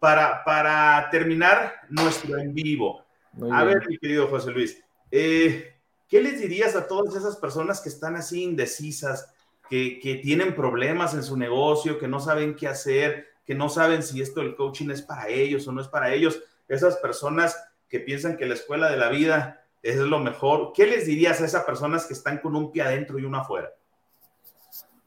[0.00, 3.04] para, para terminar nuestro en vivo.
[3.52, 5.76] a ver, mi querido José Luis, eh,
[6.08, 9.32] ¿qué les dirías a todas esas personas que están así indecisas,
[9.68, 14.04] que, que tienen problemas en su negocio, que no saben qué hacer, que no saben
[14.04, 16.40] si esto del coaching es para ellos o no es para ellos?
[16.68, 20.72] Esas personas que piensan que la escuela de la vida es lo mejor.
[20.72, 23.72] ¿Qué les dirías a esas personas que están con un pie adentro y uno afuera?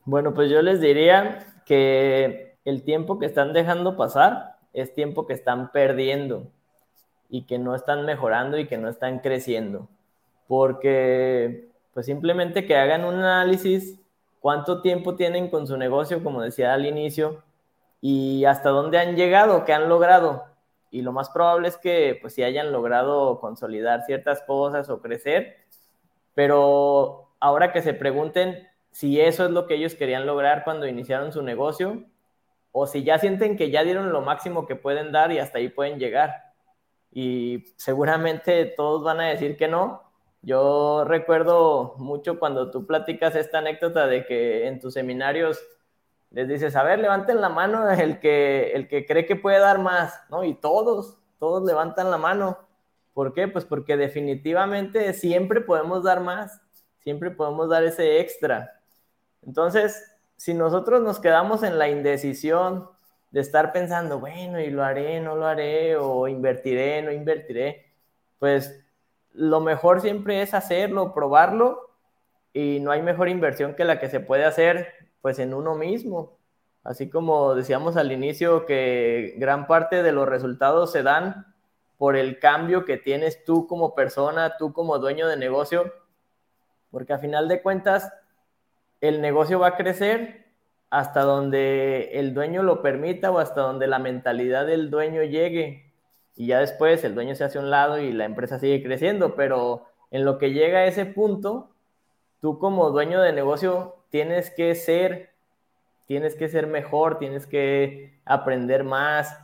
[0.04, 5.32] Bueno, pues yo les diría que el tiempo que están dejando pasar es tiempo que
[5.32, 6.52] están perdiendo
[7.30, 9.88] y que no están mejorando y que no están creciendo.
[10.50, 14.02] Porque pues simplemente que hagan un análisis,
[14.42, 17.42] cuánto tiempo tienen con su negocio, como decía al inicio,
[18.06, 20.44] y hasta dónde han llegado, qué han logrado.
[20.92, 25.56] Y lo más probable es que pues sí hayan logrado consolidar ciertas cosas o crecer,
[26.34, 31.32] pero ahora que se pregunten si eso es lo que ellos querían lograr cuando iniciaron
[31.32, 32.04] su negocio
[32.74, 35.70] o si ya sienten que ya dieron lo máximo que pueden dar y hasta ahí
[35.70, 36.52] pueden llegar.
[37.10, 40.04] Y seguramente todos van a decir que no.
[40.42, 45.66] Yo recuerdo mucho cuando tú platicas esta anécdota de que en tus seminarios
[46.34, 49.80] les dices, a ver, levanten la mano el que, el que cree que puede dar
[49.80, 50.44] más, ¿no?
[50.44, 52.58] Y todos, todos levantan la mano.
[53.14, 53.48] ¿Por qué?
[53.48, 56.60] Pues porque definitivamente siempre podemos dar más,
[57.00, 58.82] siempre podemos dar ese extra.
[59.44, 60.04] Entonces,
[60.36, 62.90] si nosotros nos quedamos en la indecisión
[63.30, 67.94] de estar pensando, bueno, y lo haré, no lo haré, o invertiré, no invertiré,
[68.40, 68.84] pues
[69.32, 71.92] lo mejor siempre es hacerlo, probarlo,
[72.54, 76.38] y no hay mejor inversión que la que se puede hacer pues en uno mismo.
[76.84, 81.56] Así como decíamos al inicio que gran parte de los resultados se dan
[81.98, 85.94] por el cambio que tienes tú como persona, tú como dueño de negocio,
[86.92, 88.12] porque a final de cuentas
[89.00, 90.48] el negocio va a crecer
[90.90, 95.94] hasta donde el dueño lo permita o hasta donde la mentalidad del dueño llegue.
[96.36, 99.36] Y ya después el dueño se hace a un lado y la empresa sigue creciendo,
[99.36, 101.70] pero en lo que llega a ese punto,
[102.42, 105.32] tú como dueño de negocio tienes que ser,
[106.06, 109.36] tienes que ser mejor, tienes que aprender más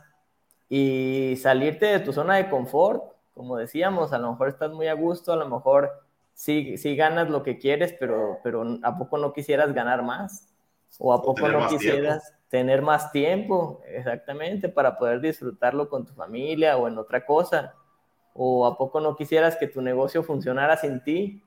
[0.68, 3.02] y salirte de tu zona de confort.
[3.34, 5.90] Como decíamos, a lo mejor estás muy a gusto, a lo mejor
[6.34, 10.54] sí, ganas lo que quieres, pero, pero ¿a poco no quisieras ganar más?
[11.00, 13.82] ¿O a poco no quisieras tener más tiempo?
[13.88, 17.74] Exactamente, para poder disfrutarlo con tu familia o en otra cosa.
[18.34, 21.42] ¿O a poco no quisieras que tu negocio funcionara sin ti?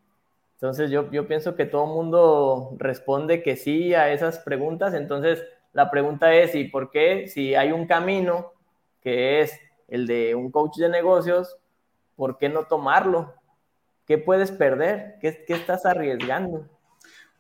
[0.64, 4.94] Entonces yo, yo pienso que todo el mundo responde que sí a esas preguntas.
[4.94, 5.44] Entonces
[5.74, 8.54] la pregunta es, ¿y por qué si hay un camino
[9.02, 9.60] que es
[9.90, 11.58] el de un coach de negocios,
[12.16, 13.34] ¿por qué no tomarlo?
[14.08, 15.16] ¿Qué puedes perder?
[15.20, 16.70] ¿Qué, estás arriesgando?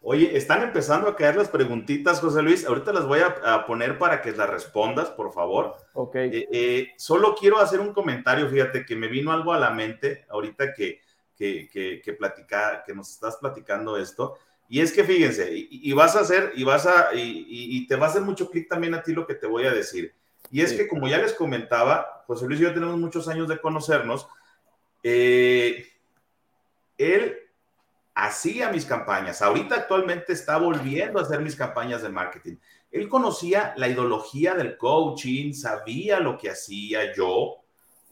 [0.01, 2.65] Oye, están empezando a caer las preguntitas, José Luis.
[2.65, 5.78] Ahorita las voy a, poner para que las respondas, por favor.
[5.93, 6.15] Ok.
[6.15, 10.26] Eh, eh, solo quiero hacer un comentario, fíjate, que me vino algo a la mente
[10.28, 10.99] ahorita que,
[11.36, 14.38] que, que, que nos estás platicando esto.
[14.69, 18.09] Y es que fíjense, y, vas a hacer, y vas a, y, te va a
[18.09, 20.15] hacer mucho clic también a ti lo que te voy a decir.
[20.49, 23.59] Y es que, como ya les comentaba, José Luis y yo tenemos muchos años de
[23.59, 24.27] conocernos.
[25.03, 25.86] Eh,
[26.97, 27.38] él
[28.15, 29.41] hacía mis campañas.
[29.41, 32.55] Ahorita actualmente está volviendo a hacer mis campañas de marketing.
[32.91, 37.59] Él conocía la ideología del coaching, sabía lo que hacía yo.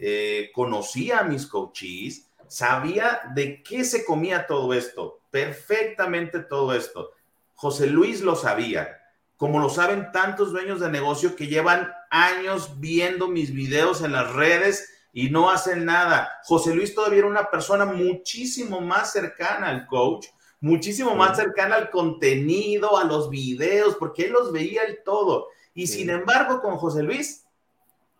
[0.04, 7.12] eh, conocía a mis coaches, sabía de qué se comía todo esto, perfectamente todo esto.
[7.54, 9.00] José Luis lo sabía,
[9.38, 14.34] como lo saben tantos dueños de negocio que llevan años viendo mis videos en las
[14.34, 16.30] redes y no hacen nada.
[16.44, 20.28] José Luis todavía era una persona muchísimo más cercana al coach,
[20.60, 25.48] muchísimo más cercana al contenido, a los videos, porque él los veía el todo.
[25.74, 27.46] Y sin embargo, con José Luis,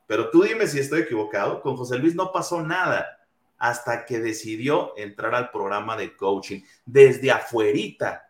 [0.08, 3.18] pero tú dime si estoy equivocado, con José Luis no pasó nada
[3.62, 6.62] hasta que decidió entrar al programa de coaching.
[6.84, 8.28] Desde afuerita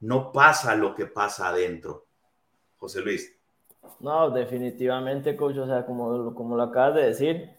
[0.00, 2.06] no pasa lo que pasa adentro.
[2.78, 3.32] José Luis.
[4.00, 7.50] No, definitivamente, coach, o sea, como, como lo acabas de decir,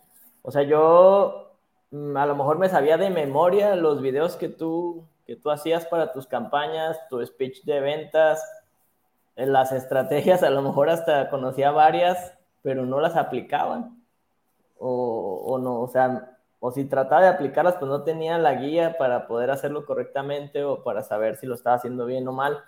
[0.41, 1.55] o sea, yo
[1.91, 5.85] mm, a lo mejor me sabía de memoria los videos que tú, que tú hacías
[5.85, 8.43] para tus campañas, tu speech de ventas,
[9.37, 14.03] en las estrategias, a lo mejor hasta conocía varias, pero no las aplicaban.
[14.77, 16.32] O, o no, o sea,
[16.65, 20.81] o si trataba de aplicarlas, pues no tenía la guía para poder hacerlo correctamente o
[20.81, 22.63] para saber si lo estaba haciendo bien o mal.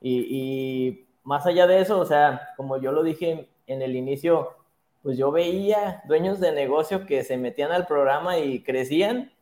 [0.00, 4.50] Y, más allá de eso, o sea, como yo lo dije en el inicio,
[5.02, 9.32] pues yo veía dueños de negocio que se metían al programa y crecían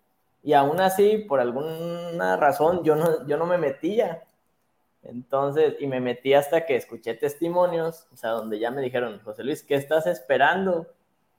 [0.43, 4.25] y aún así, por alguna razón, yo no, yo no me metía.
[5.03, 9.45] Entonces, y me metí hasta que escuché testimonios, o sea, donde ya me dijeron, José
[9.45, 10.87] Luis, ¿qué estás esperando?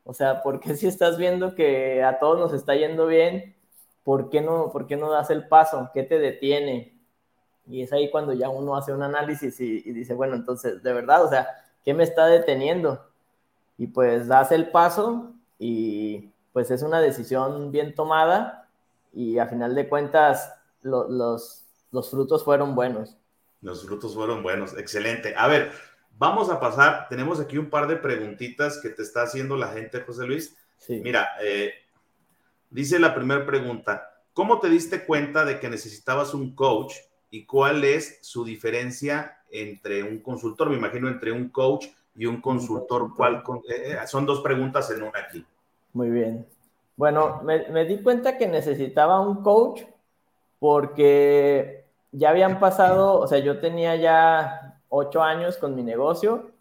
[0.04, 3.56] O sea, ¿por qué si estás viendo que a todos nos está yendo bien,
[4.04, 5.90] ¿por qué no, por qué no das el paso?
[5.94, 6.98] ¿Qué te detiene?
[7.68, 11.24] Y es ahí cuando ya uno hace un análisis y, dice, bueno, entonces, de verdad,
[11.24, 11.48] o sea,
[11.86, 13.12] ¿qué me está deteniendo?
[13.82, 18.70] y pues das el paso y pues es una decisión bien tomada
[19.12, 23.18] y a final de cuentas los, los frutos fueron buenos.
[23.64, 25.34] Los frutos fueron buenos, excelente.
[25.36, 25.72] A ver,
[26.18, 30.02] vamos a pasar, tenemos aquí un par de preguntitas que te está haciendo la gente,
[30.02, 30.58] José Luis.
[30.78, 31.02] Sí.
[31.04, 31.74] Mira, eh,
[32.70, 36.96] dice la primera pregunta, ¿cómo te diste cuenta de que necesitabas un coach
[37.30, 40.70] y cuál es su diferencia entre un consultor?
[40.70, 43.16] Me imagino entre un coach y un consultor.
[43.16, 45.46] ¿Cuál, eh, eh, son dos preguntas en una aquí.
[45.94, 46.46] Muy bien.
[46.96, 49.82] Bueno, me, me, di cuenta que necesitaba un coach
[50.60, 54.61] porque ya habían pasado, o sea, yo tenía ya
[54.92, 56.52] ocho años con mi negocio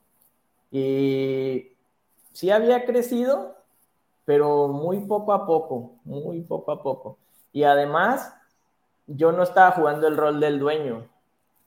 [0.71, 1.77] y
[2.33, 3.57] sí había crecido,
[4.25, 7.19] pero muy poco a poco, muy poco a poco.
[7.53, 8.35] Y además,
[9.07, 11.09] yo no estaba jugando el rol del dueño.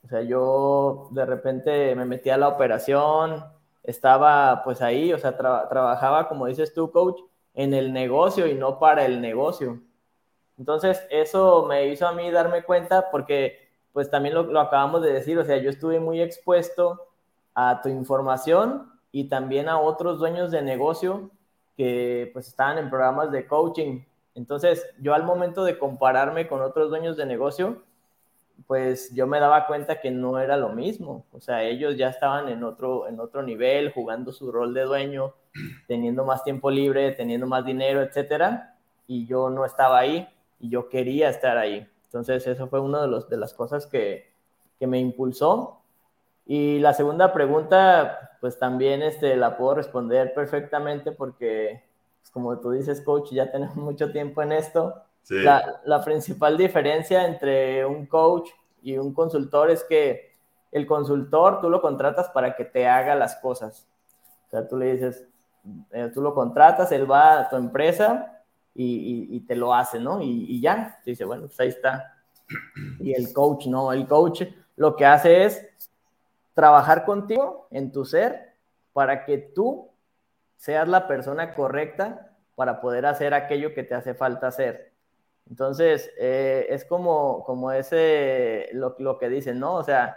[0.04, 3.44] O sea, yo de repente me metí a la operación,
[3.82, 7.20] estaba pues ahí, o sea, trabajaba, como dices tú, coach,
[7.54, 9.80] en el negocio y no para el negocio.
[10.58, 13.63] Entonces, eso me hizo a mí darme cuenta porque,
[13.94, 17.06] pues también lo, acabamos de decir, o sea, yo estuve muy expuesto
[17.54, 21.30] a tu información y también a otros dueños de negocio
[21.76, 24.02] que pues estaban en programas de coaching.
[24.34, 27.84] Entonces, yo al momento de compararme con otros dueños de negocio,
[28.66, 31.24] pues yo me daba cuenta que no era lo mismo.
[31.30, 35.34] O sea, ellos ya estaban en otro, en otro nivel, jugando su rol de dueño,
[35.86, 38.76] teniendo más tiempo libre, teniendo más dinero, etcétera.
[39.06, 40.28] Y yo no estaba ahí
[40.58, 41.88] y yo quería estar ahí.
[42.14, 44.32] Entonces, eso fue una de, los, de las cosas que,
[44.78, 45.80] que me impulsó.
[46.46, 51.82] Y la segunda pregunta, pues también este, la puedo responder perfectamente porque,
[52.20, 54.94] pues, como tú dices, coach, ya tenemos mucho tiempo en esto
[55.30, 58.50] la, principal diferencia entre un coach
[58.82, 60.34] y un consultor es que
[60.70, 63.86] el consultor tú lo contratas para que te haga las cosas.
[64.48, 65.26] O sea, tú le dices,
[65.92, 68.33] eh, tú lo contratas, él va a tu empresa
[68.74, 70.20] y, te lo hace, ¿no?
[70.20, 72.16] Y, ya, dice, bueno, pues ahí está.
[73.00, 74.42] Y el coach, no, el coach
[74.76, 75.66] lo que hace es
[76.52, 78.54] trabajar contigo en tu ser
[78.92, 79.90] para que tú
[80.56, 84.92] seas la persona correcta para poder hacer aquello que te hace falta hacer.
[85.48, 89.74] Entonces, eh, es como, como ese, lo, lo, que dicen, ¿no?
[89.74, 90.16] O sea,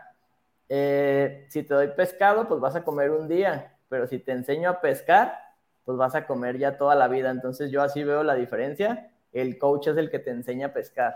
[0.69, 4.69] eh, si te doy pescado, pues vas a comer un día, pero si te enseño
[4.69, 5.46] a pescar,
[5.87, 7.31] pues vas a comer ya toda la vida.
[7.31, 9.09] Entonces, yo así veo la diferencia.
[9.31, 11.15] El coach es el que te enseña a pescar.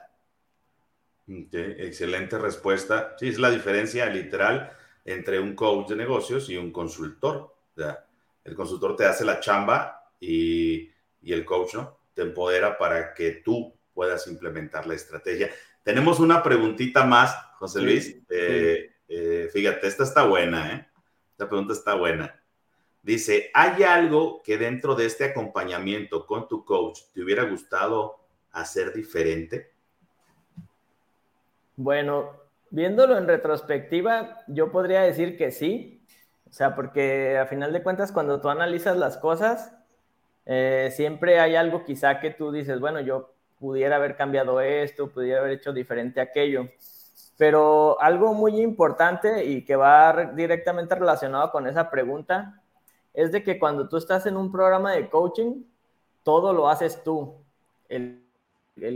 [1.27, 3.13] excelente respuesta.
[3.19, 4.71] Sí, es la diferencia literal
[5.03, 7.35] entre un coach de negocios y un consultor.
[7.35, 8.05] O sea,
[8.45, 10.89] el consultor te hace la chamba y,
[11.21, 11.97] y el coach, ¿no?
[12.13, 15.49] Te empodera para que tú puedas implementar la estrategia.
[15.83, 18.21] Tenemos una preguntita más, José Luis.
[18.29, 20.87] Eh, eh, fíjate, esta está buena, ¿eh?
[21.31, 22.40] Esta pregunta está buena.
[23.03, 28.19] Dice, ¿hay algo que dentro de este acompañamiento con tu coach te hubiera gustado
[28.51, 29.71] hacer diferente?
[31.75, 32.31] Bueno,
[32.69, 36.05] viéndolo en retrospectiva, yo podría decir que sí.
[36.47, 39.73] O sea, porque a final de cuentas, cuando tú analizas las cosas,
[40.45, 45.39] eh, siempre hay algo quizá que tú dices, bueno, yo pudiera haber cambiado esto, pudiera
[45.39, 46.67] haber hecho diferente aquello.
[47.37, 52.60] Pero algo muy importante y que va directamente relacionado con esa pregunta
[53.13, 55.63] es de que cuando tú estás en un programa de coaching,
[56.23, 57.35] todo lo haces tú.
[57.89, 58.25] El,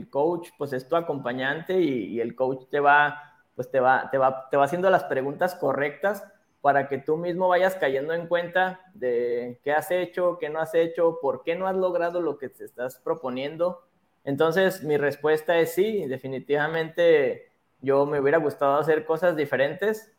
[0.09, 3.21] coach, pues es tu acompañante y, y, el coach te va,
[3.55, 6.23] pues te va, te va, te va haciendo las preguntas correctas
[6.61, 10.73] para que tú mismo vayas cayendo en cuenta de qué has hecho, qué no has
[10.73, 13.85] hecho, por qué no has logrado lo que te estás proponiendo.
[14.23, 17.51] Entonces, mi respuesta es sí, definitivamente
[17.81, 20.11] yo me hubiera gustado hacer cosas diferentes,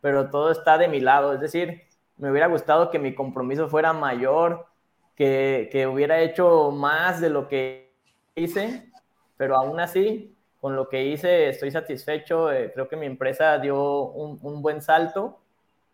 [0.00, 1.82] pero todo está de mi lado, es decir,
[2.16, 4.66] me hubiera gustado que mi compromiso fuera mayor,
[5.14, 7.92] que, que hubiera hecho más de lo que
[8.34, 8.90] hice,
[9.36, 14.06] pero aún así, con lo que hice, estoy satisfecho, eh, creo que mi empresa dio
[14.06, 15.40] un, un buen salto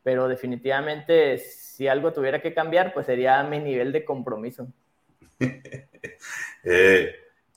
[0.02, 4.68] pero definitivamente si algo tuviera que cambiar, pues sería mi nivel de compromiso.
[6.64, 7.14] eh,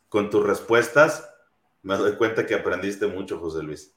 [0.10, 1.30] con tus respuestas,
[1.82, 3.96] me doy cuenta que aprendiste mucho, José Luis.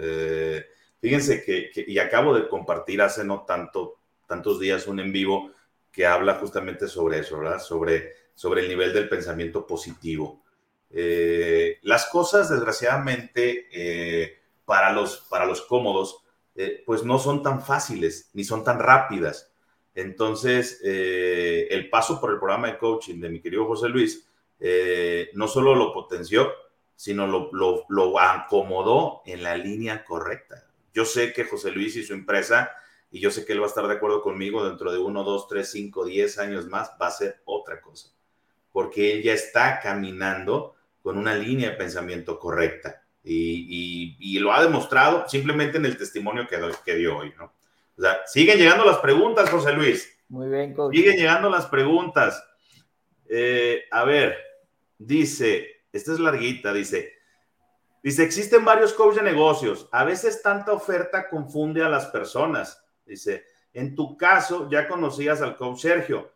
[0.00, 0.64] Eh,
[1.00, 5.50] fíjense que, y acabo de compartir hace no tanto, tantos días un en vivo
[5.90, 7.60] que habla justamente sobre eso, ¿verdad?
[7.60, 10.42] Sobre, sobre el nivel del pensamiento positivo.
[10.90, 16.22] Eh, las cosas, desgraciadamente, eh, para, los, para los cómodos,
[16.54, 19.52] eh, pues no son tan fáciles ni son tan rápidas.
[19.94, 24.28] Entonces, el paso por el programa de coaching de mi querido José Luis
[25.34, 26.52] no solo lo potenció,
[26.94, 30.67] sino lo, lo, lo, acomodó en la línea correcta.
[30.98, 32.72] Yo sé que José Luis y su empresa,
[33.12, 35.46] y yo sé que él va a estar de acuerdo conmigo dentro de uno, dos,
[35.46, 38.08] tres, cinco, diez años más, va a ser otra cosa,
[38.72, 43.04] porque él ya está caminando con una línea de pensamiento correcta.
[43.22, 47.52] Y, y, y, lo ha demostrado simplemente en el testimonio que, que dio hoy, ¿no?
[47.96, 50.18] O sea, siguen llegando las preguntas, José Luis.
[50.28, 50.96] Muy bien, coach.
[50.96, 52.42] Siguen llegando las preguntas.
[53.28, 54.36] Eh, a ver,
[54.98, 57.17] dice, esta es larguita, dice,
[58.02, 59.88] dice, existen varios coaches de negocios.
[59.92, 62.84] A veces tanta oferta confunde a las personas.
[63.04, 66.30] Dice, en tu caso ya conocías al coach Sergio,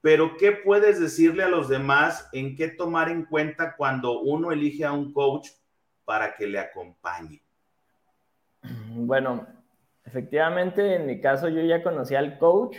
[0.00, 4.84] pero ¿qué puedes decirle a los demás en qué tomar en cuenta cuando uno elige
[4.84, 5.48] a un coach
[6.04, 7.42] para que le acompañe?
[8.90, 9.46] Bueno,
[10.04, 12.76] efectivamente, en mi caso yo ya conocí al coach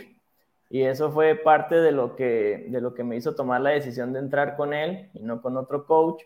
[0.68, 4.12] y eso fue parte de lo que, de lo que me hizo tomar la decisión
[4.12, 6.22] de entrar con él y no con otro coach,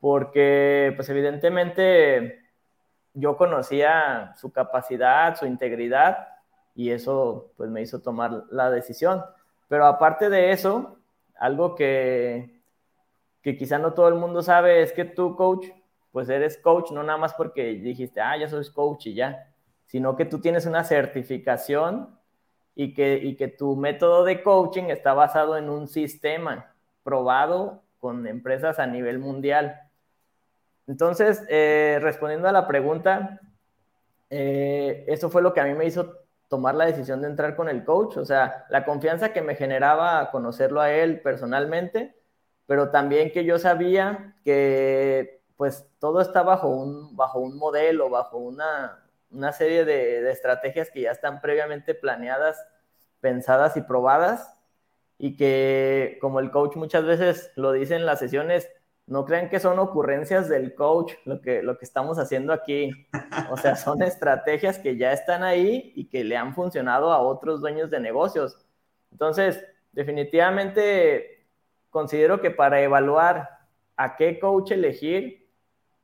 [0.00, 2.42] porque pues evidentemente
[3.14, 6.28] yo conocía su capacidad, su integridad
[6.74, 9.24] y eso pues me hizo tomar la decisión.
[9.68, 10.98] Pero aparte de eso,
[11.38, 12.60] algo que,
[13.42, 15.66] que quizá no todo el mundo sabe es que tú, coach,
[16.12, 19.52] pues eres coach, no nada más porque dijiste, ah, ya soy coach y ya,
[19.86, 22.18] sino que tú tienes una certificación
[22.74, 28.26] y que, y que tu método de coaching está basado en un sistema probado con
[28.26, 29.80] empresas a nivel mundial.
[30.86, 33.40] Entonces, eh, respondiendo a la pregunta,
[34.30, 37.68] eh, eso fue lo que a mí me hizo tomar la decisión de entrar con
[37.68, 42.16] el coach, o sea, la confianza que me generaba conocerlo a él personalmente,
[42.66, 48.36] pero también que yo sabía que pues todo está bajo un, bajo un modelo, bajo
[48.38, 52.64] una, una serie de, de, estrategias que ya están previamente planeadas,
[53.20, 54.54] pensadas y probadas,
[55.18, 58.68] y que como el coach muchas veces lo dice en las sesiones,
[59.06, 63.06] no crean que son ocurrencias del coach lo que, lo que estamos haciendo aquí.
[63.50, 67.60] O sea, son estrategias que ya están ahí y que le han funcionado a otros
[67.60, 68.66] dueños de negocios.
[69.12, 71.46] Entonces, definitivamente
[71.90, 73.48] considero que para evaluar
[73.96, 75.50] a qué coach elegir,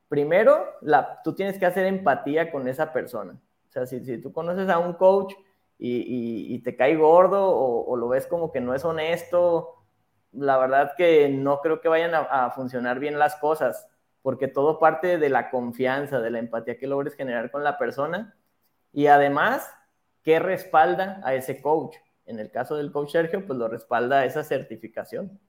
[0.07, 3.33] primero, la, tú tienes que hacer empatía con esa persona.
[3.67, 5.33] O sea, si, si tú conoces a un coach
[5.77, 9.82] y, y, y te cae gordo o, o, lo ves como que no es honesto,
[10.33, 13.87] la verdad que no creo que vayan a, funcionar bien las cosas,
[14.21, 18.35] porque todo parte de la confianza, de la empatía que logres generar con la persona
[18.91, 19.69] y además,
[20.23, 21.95] ¿qué respalda a ese coach?
[22.25, 25.39] En el caso del coach Sergio, pues lo respalda esa certificación.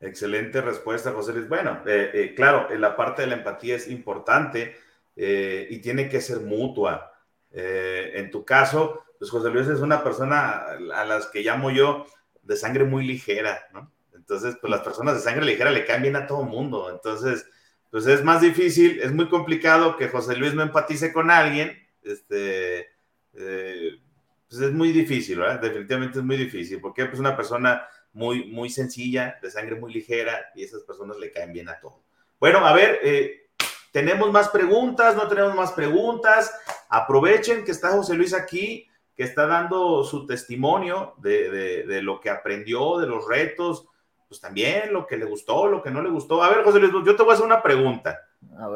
[0.00, 1.48] Excelente respuesta, José Luis.
[1.48, 4.74] Bueno, eh, eh, claro, la parte de la empatía es importante
[5.16, 7.12] eh, y tiene que ser mutua.
[7.50, 10.64] Eh, en tu caso, pues José Luis es una persona
[10.94, 12.06] a las que llamo yo
[12.42, 13.92] de sangre muy ligera, ¿no?
[14.14, 16.90] Entonces, pues las personas de sangre ligera le caen bien a todo mundo.
[16.90, 17.46] Entonces,
[17.90, 21.76] pues es más difícil, es muy complicado que José Luis no empatice con alguien.
[22.02, 22.90] Este,
[23.32, 25.60] pues es muy difícil, ¿verdad?
[25.60, 30.50] Definitivamente es muy difícil, porque pues una persona muy, muy sencilla, de sangre muy ligera,
[30.54, 32.02] y esas personas le caen bien a todo.
[32.40, 33.48] Bueno, a ver, eh,
[33.92, 35.14] ¿tenemos más preguntas?
[35.14, 36.52] ¿No tenemos más preguntas?
[36.88, 38.88] Aprovechen que está José Luis aquí,
[39.20, 43.86] que está dando su testimonio de, de, lo que aprendió, de los retos,
[44.26, 46.42] pues también lo que le gustó, lo que no le gustó.
[46.42, 48.18] A ver, José Luis, yo te voy a hacer una pregunta.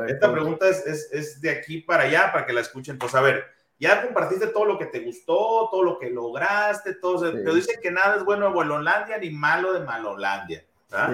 [0.06, 2.96] Esta pregunta es, es, es, de aquí para allá, para que la escuchen.
[2.96, 3.42] Entonces, a ver,
[3.78, 7.90] ya compartiste todo lo que te gustó, todo lo que lograste, todo, pero dicen que
[7.90, 10.62] nada es bueno de Buelolandia ni malo de Malolandia,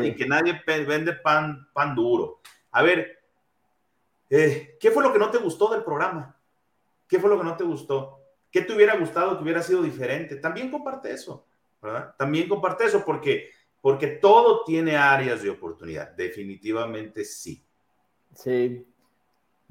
[0.03, 2.41] y que nadie vende pan, pan duro.
[2.73, 3.23] A ver,
[4.29, 6.37] eh, ¿qué fue lo que no te gustó del programa?
[7.07, 8.20] ¿Qué fue lo que no te gustó?
[8.51, 10.37] ¿Qué te hubiera gustado que hubiera sido diferente?
[10.37, 11.47] También comparte eso,
[11.81, 12.15] ¿verdad?
[12.19, 17.65] También comparte eso porque, porque todo tiene áreas de oportunidad, definitivamente sí.
[18.35, 18.87] Sí,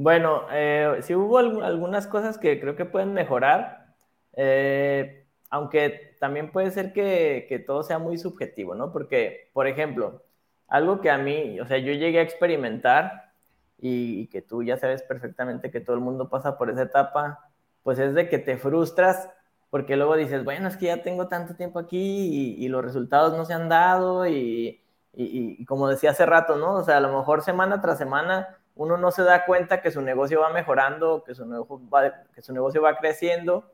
[0.01, 3.95] bueno, eh, sí hubo algunas cosas que creo que pueden mejorar,
[4.31, 8.93] eh, aunque también puede ser que, todo sea muy subjetivo, ¿no?
[8.93, 10.23] Porque, por ejemplo,
[10.69, 13.33] algo que a mí, o sea, yo llegué a experimentar
[13.77, 17.48] y, que tú ya sabes perfectamente que todo el mundo pasa por esa etapa,
[17.83, 19.29] pues es de que te frustras
[19.69, 23.45] porque luego dices, bueno, es que ya tengo tanto tiempo aquí y, los resultados no
[23.45, 24.83] se han dado y,
[25.67, 26.75] como decía hace rato, ¿no?
[26.75, 30.01] O sea, a lo mejor semana tras semana uno no se da cuenta que su
[30.01, 33.65] negocio va mejorando, que su negocio va, que su negocio va creciendo,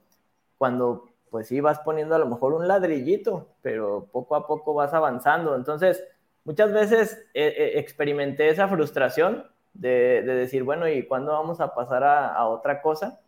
[0.57, 4.93] cuando pues sí vas poniendo a lo mejor un ladrillito, pero poco a poco vas
[4.93, 5.55] avanzando.
[5.55, 6.03] Entonces,
[6.43, 12.03] muchas veces eh, eh, experimenté esa frustración de, decir, bueno, ¿y cuándo vamos a pasar
[12.03, 13.19] a, otra cosa?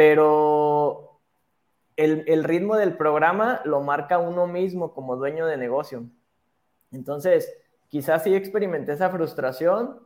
[0.00, 1.20] Pero
[1.94, 6.04] el, el, ritmo del programa lo marca uno mismo como dueño de negocio.
[6.90, 7.52] Entonces,
[7.88, 10.00] quizás sí experimenté esa frustración,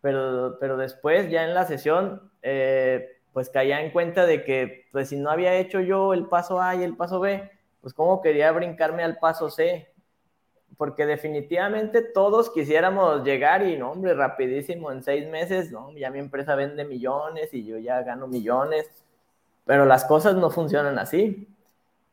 [0.00, 5.10] pero, pero después ya en la sesión, eh, pues caía en cuenta de que, pues
[5.10, 7.50] si no había hecho yo el paso A y el paso B,
[7.82, 9.92] pues cómo quería brincarme al paso C,
[10.78, 16.20] porque definitivamente todos quisiéramos llegar y, no, hombre, rapidísimo, en seis meses, no, ya mi
[16.20, 18.90] empresa vende millones y yo ya gano millones,
[19.66, 21.48] pero las cosas no funcionan así.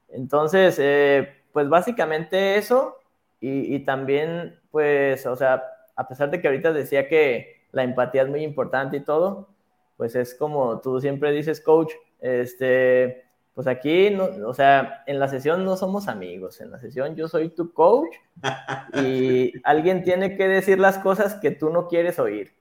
[0.10, 2.97] Entonces, eh, pues básicamente eso
[3.39, 5.64] y, y, también, pues, o sea,
[5.95, 9.49] a pesar de que ahorita decía que la empatía es muy importante y todo,
[9.97, 13.24] pues es como tú siempre dices, coach, este,
[13.54, 17.28] pues aquí, no, o sea, en la sesión no somos amigos, en la sesión yo
[17.28, 18.16] soy tu coach
[18.95, 22.54] y alguien tiene que decir las cosas que tú no quieres oír.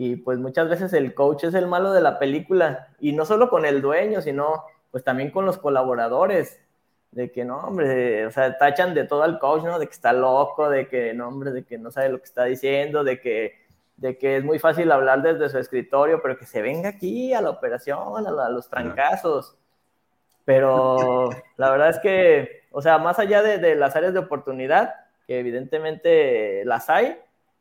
[0.00, 3.50] Y pues muchas veces el coach es el malo de la película y no solo
[3.50, 6.60] con el dueño, sino pues también con los colaboradores.
[7.10, 9.78] De que no, hombre, o sea, tachan de todo al coach, ¿no?
[9.80, 12.44] De que está loco, de que no, hombre, de que no sabe lo que está
[12.44, 13.54] diciendo, de que
[13.96, 17.42] de que es muy fácil hablar desde su escritorio, pero que se venga aquí a
[17.42, 19.56] la operación, a, los trancazos.
[20.44, 24.94] Pero la verdad es que, o sea, más allá de, las áreas de oportunidad,
[25.26, 27.18] que evidentemente las hay,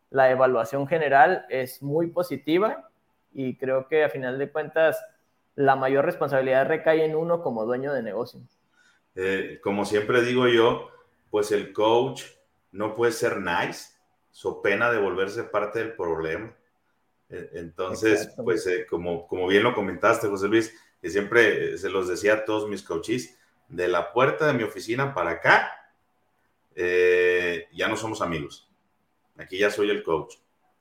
[0.09, 2.89] la evaluación general es muy positiva
[3.33, 4.97] y creo que a final de cuentas
[5.55, 8.39] la mayor responsabilidad recae en uno como dueño de negocio.
[9.15, 10.89] Eh, como siempre digo yo,
[11.31, 12.23] pues el coach
[12.71, 13.95] no puede ser nice,
[14.31, 16.55] so pena de volverse parte del problema.
[17.29, 22.07] E, entonces, pues eh, como, como bien lo comentaste, José Luis, que siempre se los
[22.07, 23.37] decía a todos mis coaches,
[23.67, 25.71] de la puerta de mi oficina para acá,
[26.75, 28.69] eh, ya no somos amigos.
[29.37, 30.35] Aquí ya soy el coach.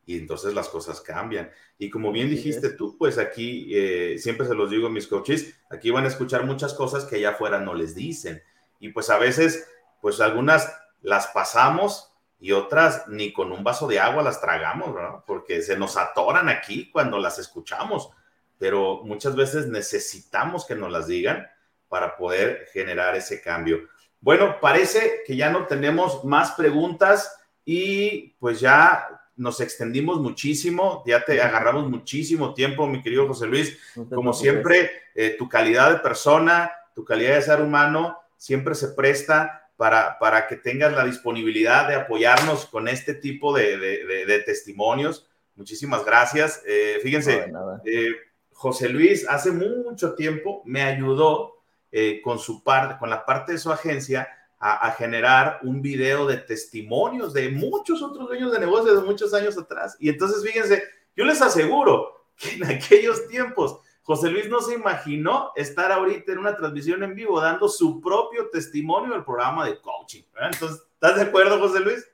[0.07, 1.51] Y entonces las cosas cambian.
[1.79, 5.59] Y como bien dijiste tú, pues aquí eh, siempre se los digo a mis coaches,
[5.69, 8.41] aquí van a escuchar muchas cosas que allá afuera no les dicen.
[8.79, 9.69] Y pues a veces,
[10.01, 15.25] pues algunas las pasamos y otras ni con un vaso de agua las tragamos, ¿verdad?
[15.27, 18.11] Porque se nos atoran aquí cuando las escuchamos,
[18.59, 21.49] pero muchas veces necesitamos que nos las digan
[21.89, 23.89] para poder generar ese cambio.
[24.21, 29.07] Bueno, parece que ya no tenemos más preguntas y pues ya
[29.37, 33.79] nos extendimos muchísimo, ya te agarramos muchísimo tiempo, mi querido José Luis.
[34.09, 39.69] Como siempre, eh, tu calidad de persona, tu calidad de ser humano siempre se presta
[39.77, 45.29] para, para que tengas la disponibilidad de apoyarnos con este tipo de, de, testimonios.
[45.57, 46.63] Muchísimas gracias.
[46.65, 47.53] Eh, fíjense,
[47.85, 48.09] eh,
[48.53, 51.57] José Luis hace mucho tiempo me ayudó
[51.93, 54.29] eh, con, su parte, con la parte de su agencia
[54.59, 59.35] a, a, generar un video de testimonios de muchos otros dueños de negocios de muchos
[59.35, 59.97] años atrás.
[60.01, 60.83] Y entonces, fíjense,
[61.15, 66.39] yo les aseguro que en aquellos tiempos José Luis no se imaginó estar ahorita en
[66.39, 70.23] una transmisión en vivo dando su propio testimonio del programa de coaching.
[70.41, 72.09] Entonces, ¿estás de acuerdo, José Luis?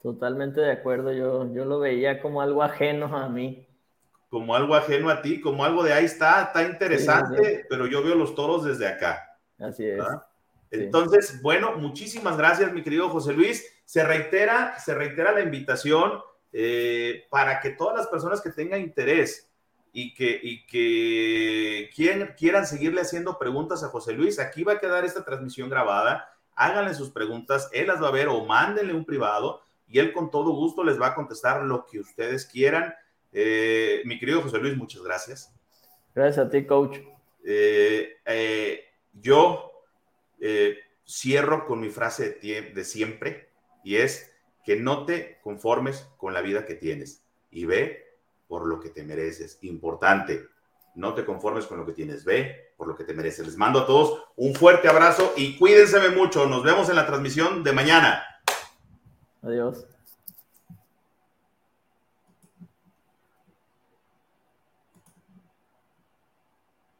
[0.00, 1.12] Totalmente de acuerdo.
[1.12, 3.68] Yo, yo lo veía como algo ajeno a mí.
[4.30, 8.14] Como algo ajeno a ti, como algo de ahí está, está interesante, pero yo veo
[8.14, 9.38] los toros desde acá.
[9.58, 10.02] Así es.
[10.84, 13.64] Entonces, bueno, muchísimas gracias, mi querido José Luis.
[13.84, 16.20] Se reitera, se reitera la invitación
[16.52, 19.50] eh, para que todas las personas que tengan interés
[19.92, 24.78] y que, y que quieran, quieran seguirle haciendo preguntas a José Luis, aquí va a
[24.78, 26.30] quedar esta transmisión grabada.
[26.54, 30.30] Háganle sus preguntas, él las va a ver o mándenle un privado y él con
[30.30, 32.94] todo gusto les va a contestar lo que ustedes quieran.
[33.32, 35.52] Eh, mi querido José Luis, muchas gracias.
[36.14, 36.98] Gracias a ti, coach.
[37.44, 38.16] Eh,
[40.40, 43.48] eh, cierro con mi frase de siempre
[43.84, 44.32] y es
[44.64, 48.06] que no te conformes con la vida que tienes y ve
[48.48, 49.58] por lo que te mereces.
[49.62, 50.48] Importante,
[50.96, 53.46] no te conformes con lo que tienes, ve por lo que te mereces.
[53.46, 56.46] Les mando a todos un fuerte abrazo y cuídense mucho.
[56.46, 58.24] Nos vemos en la transmisión de mañana.
[59.42, 59.86] Adiós.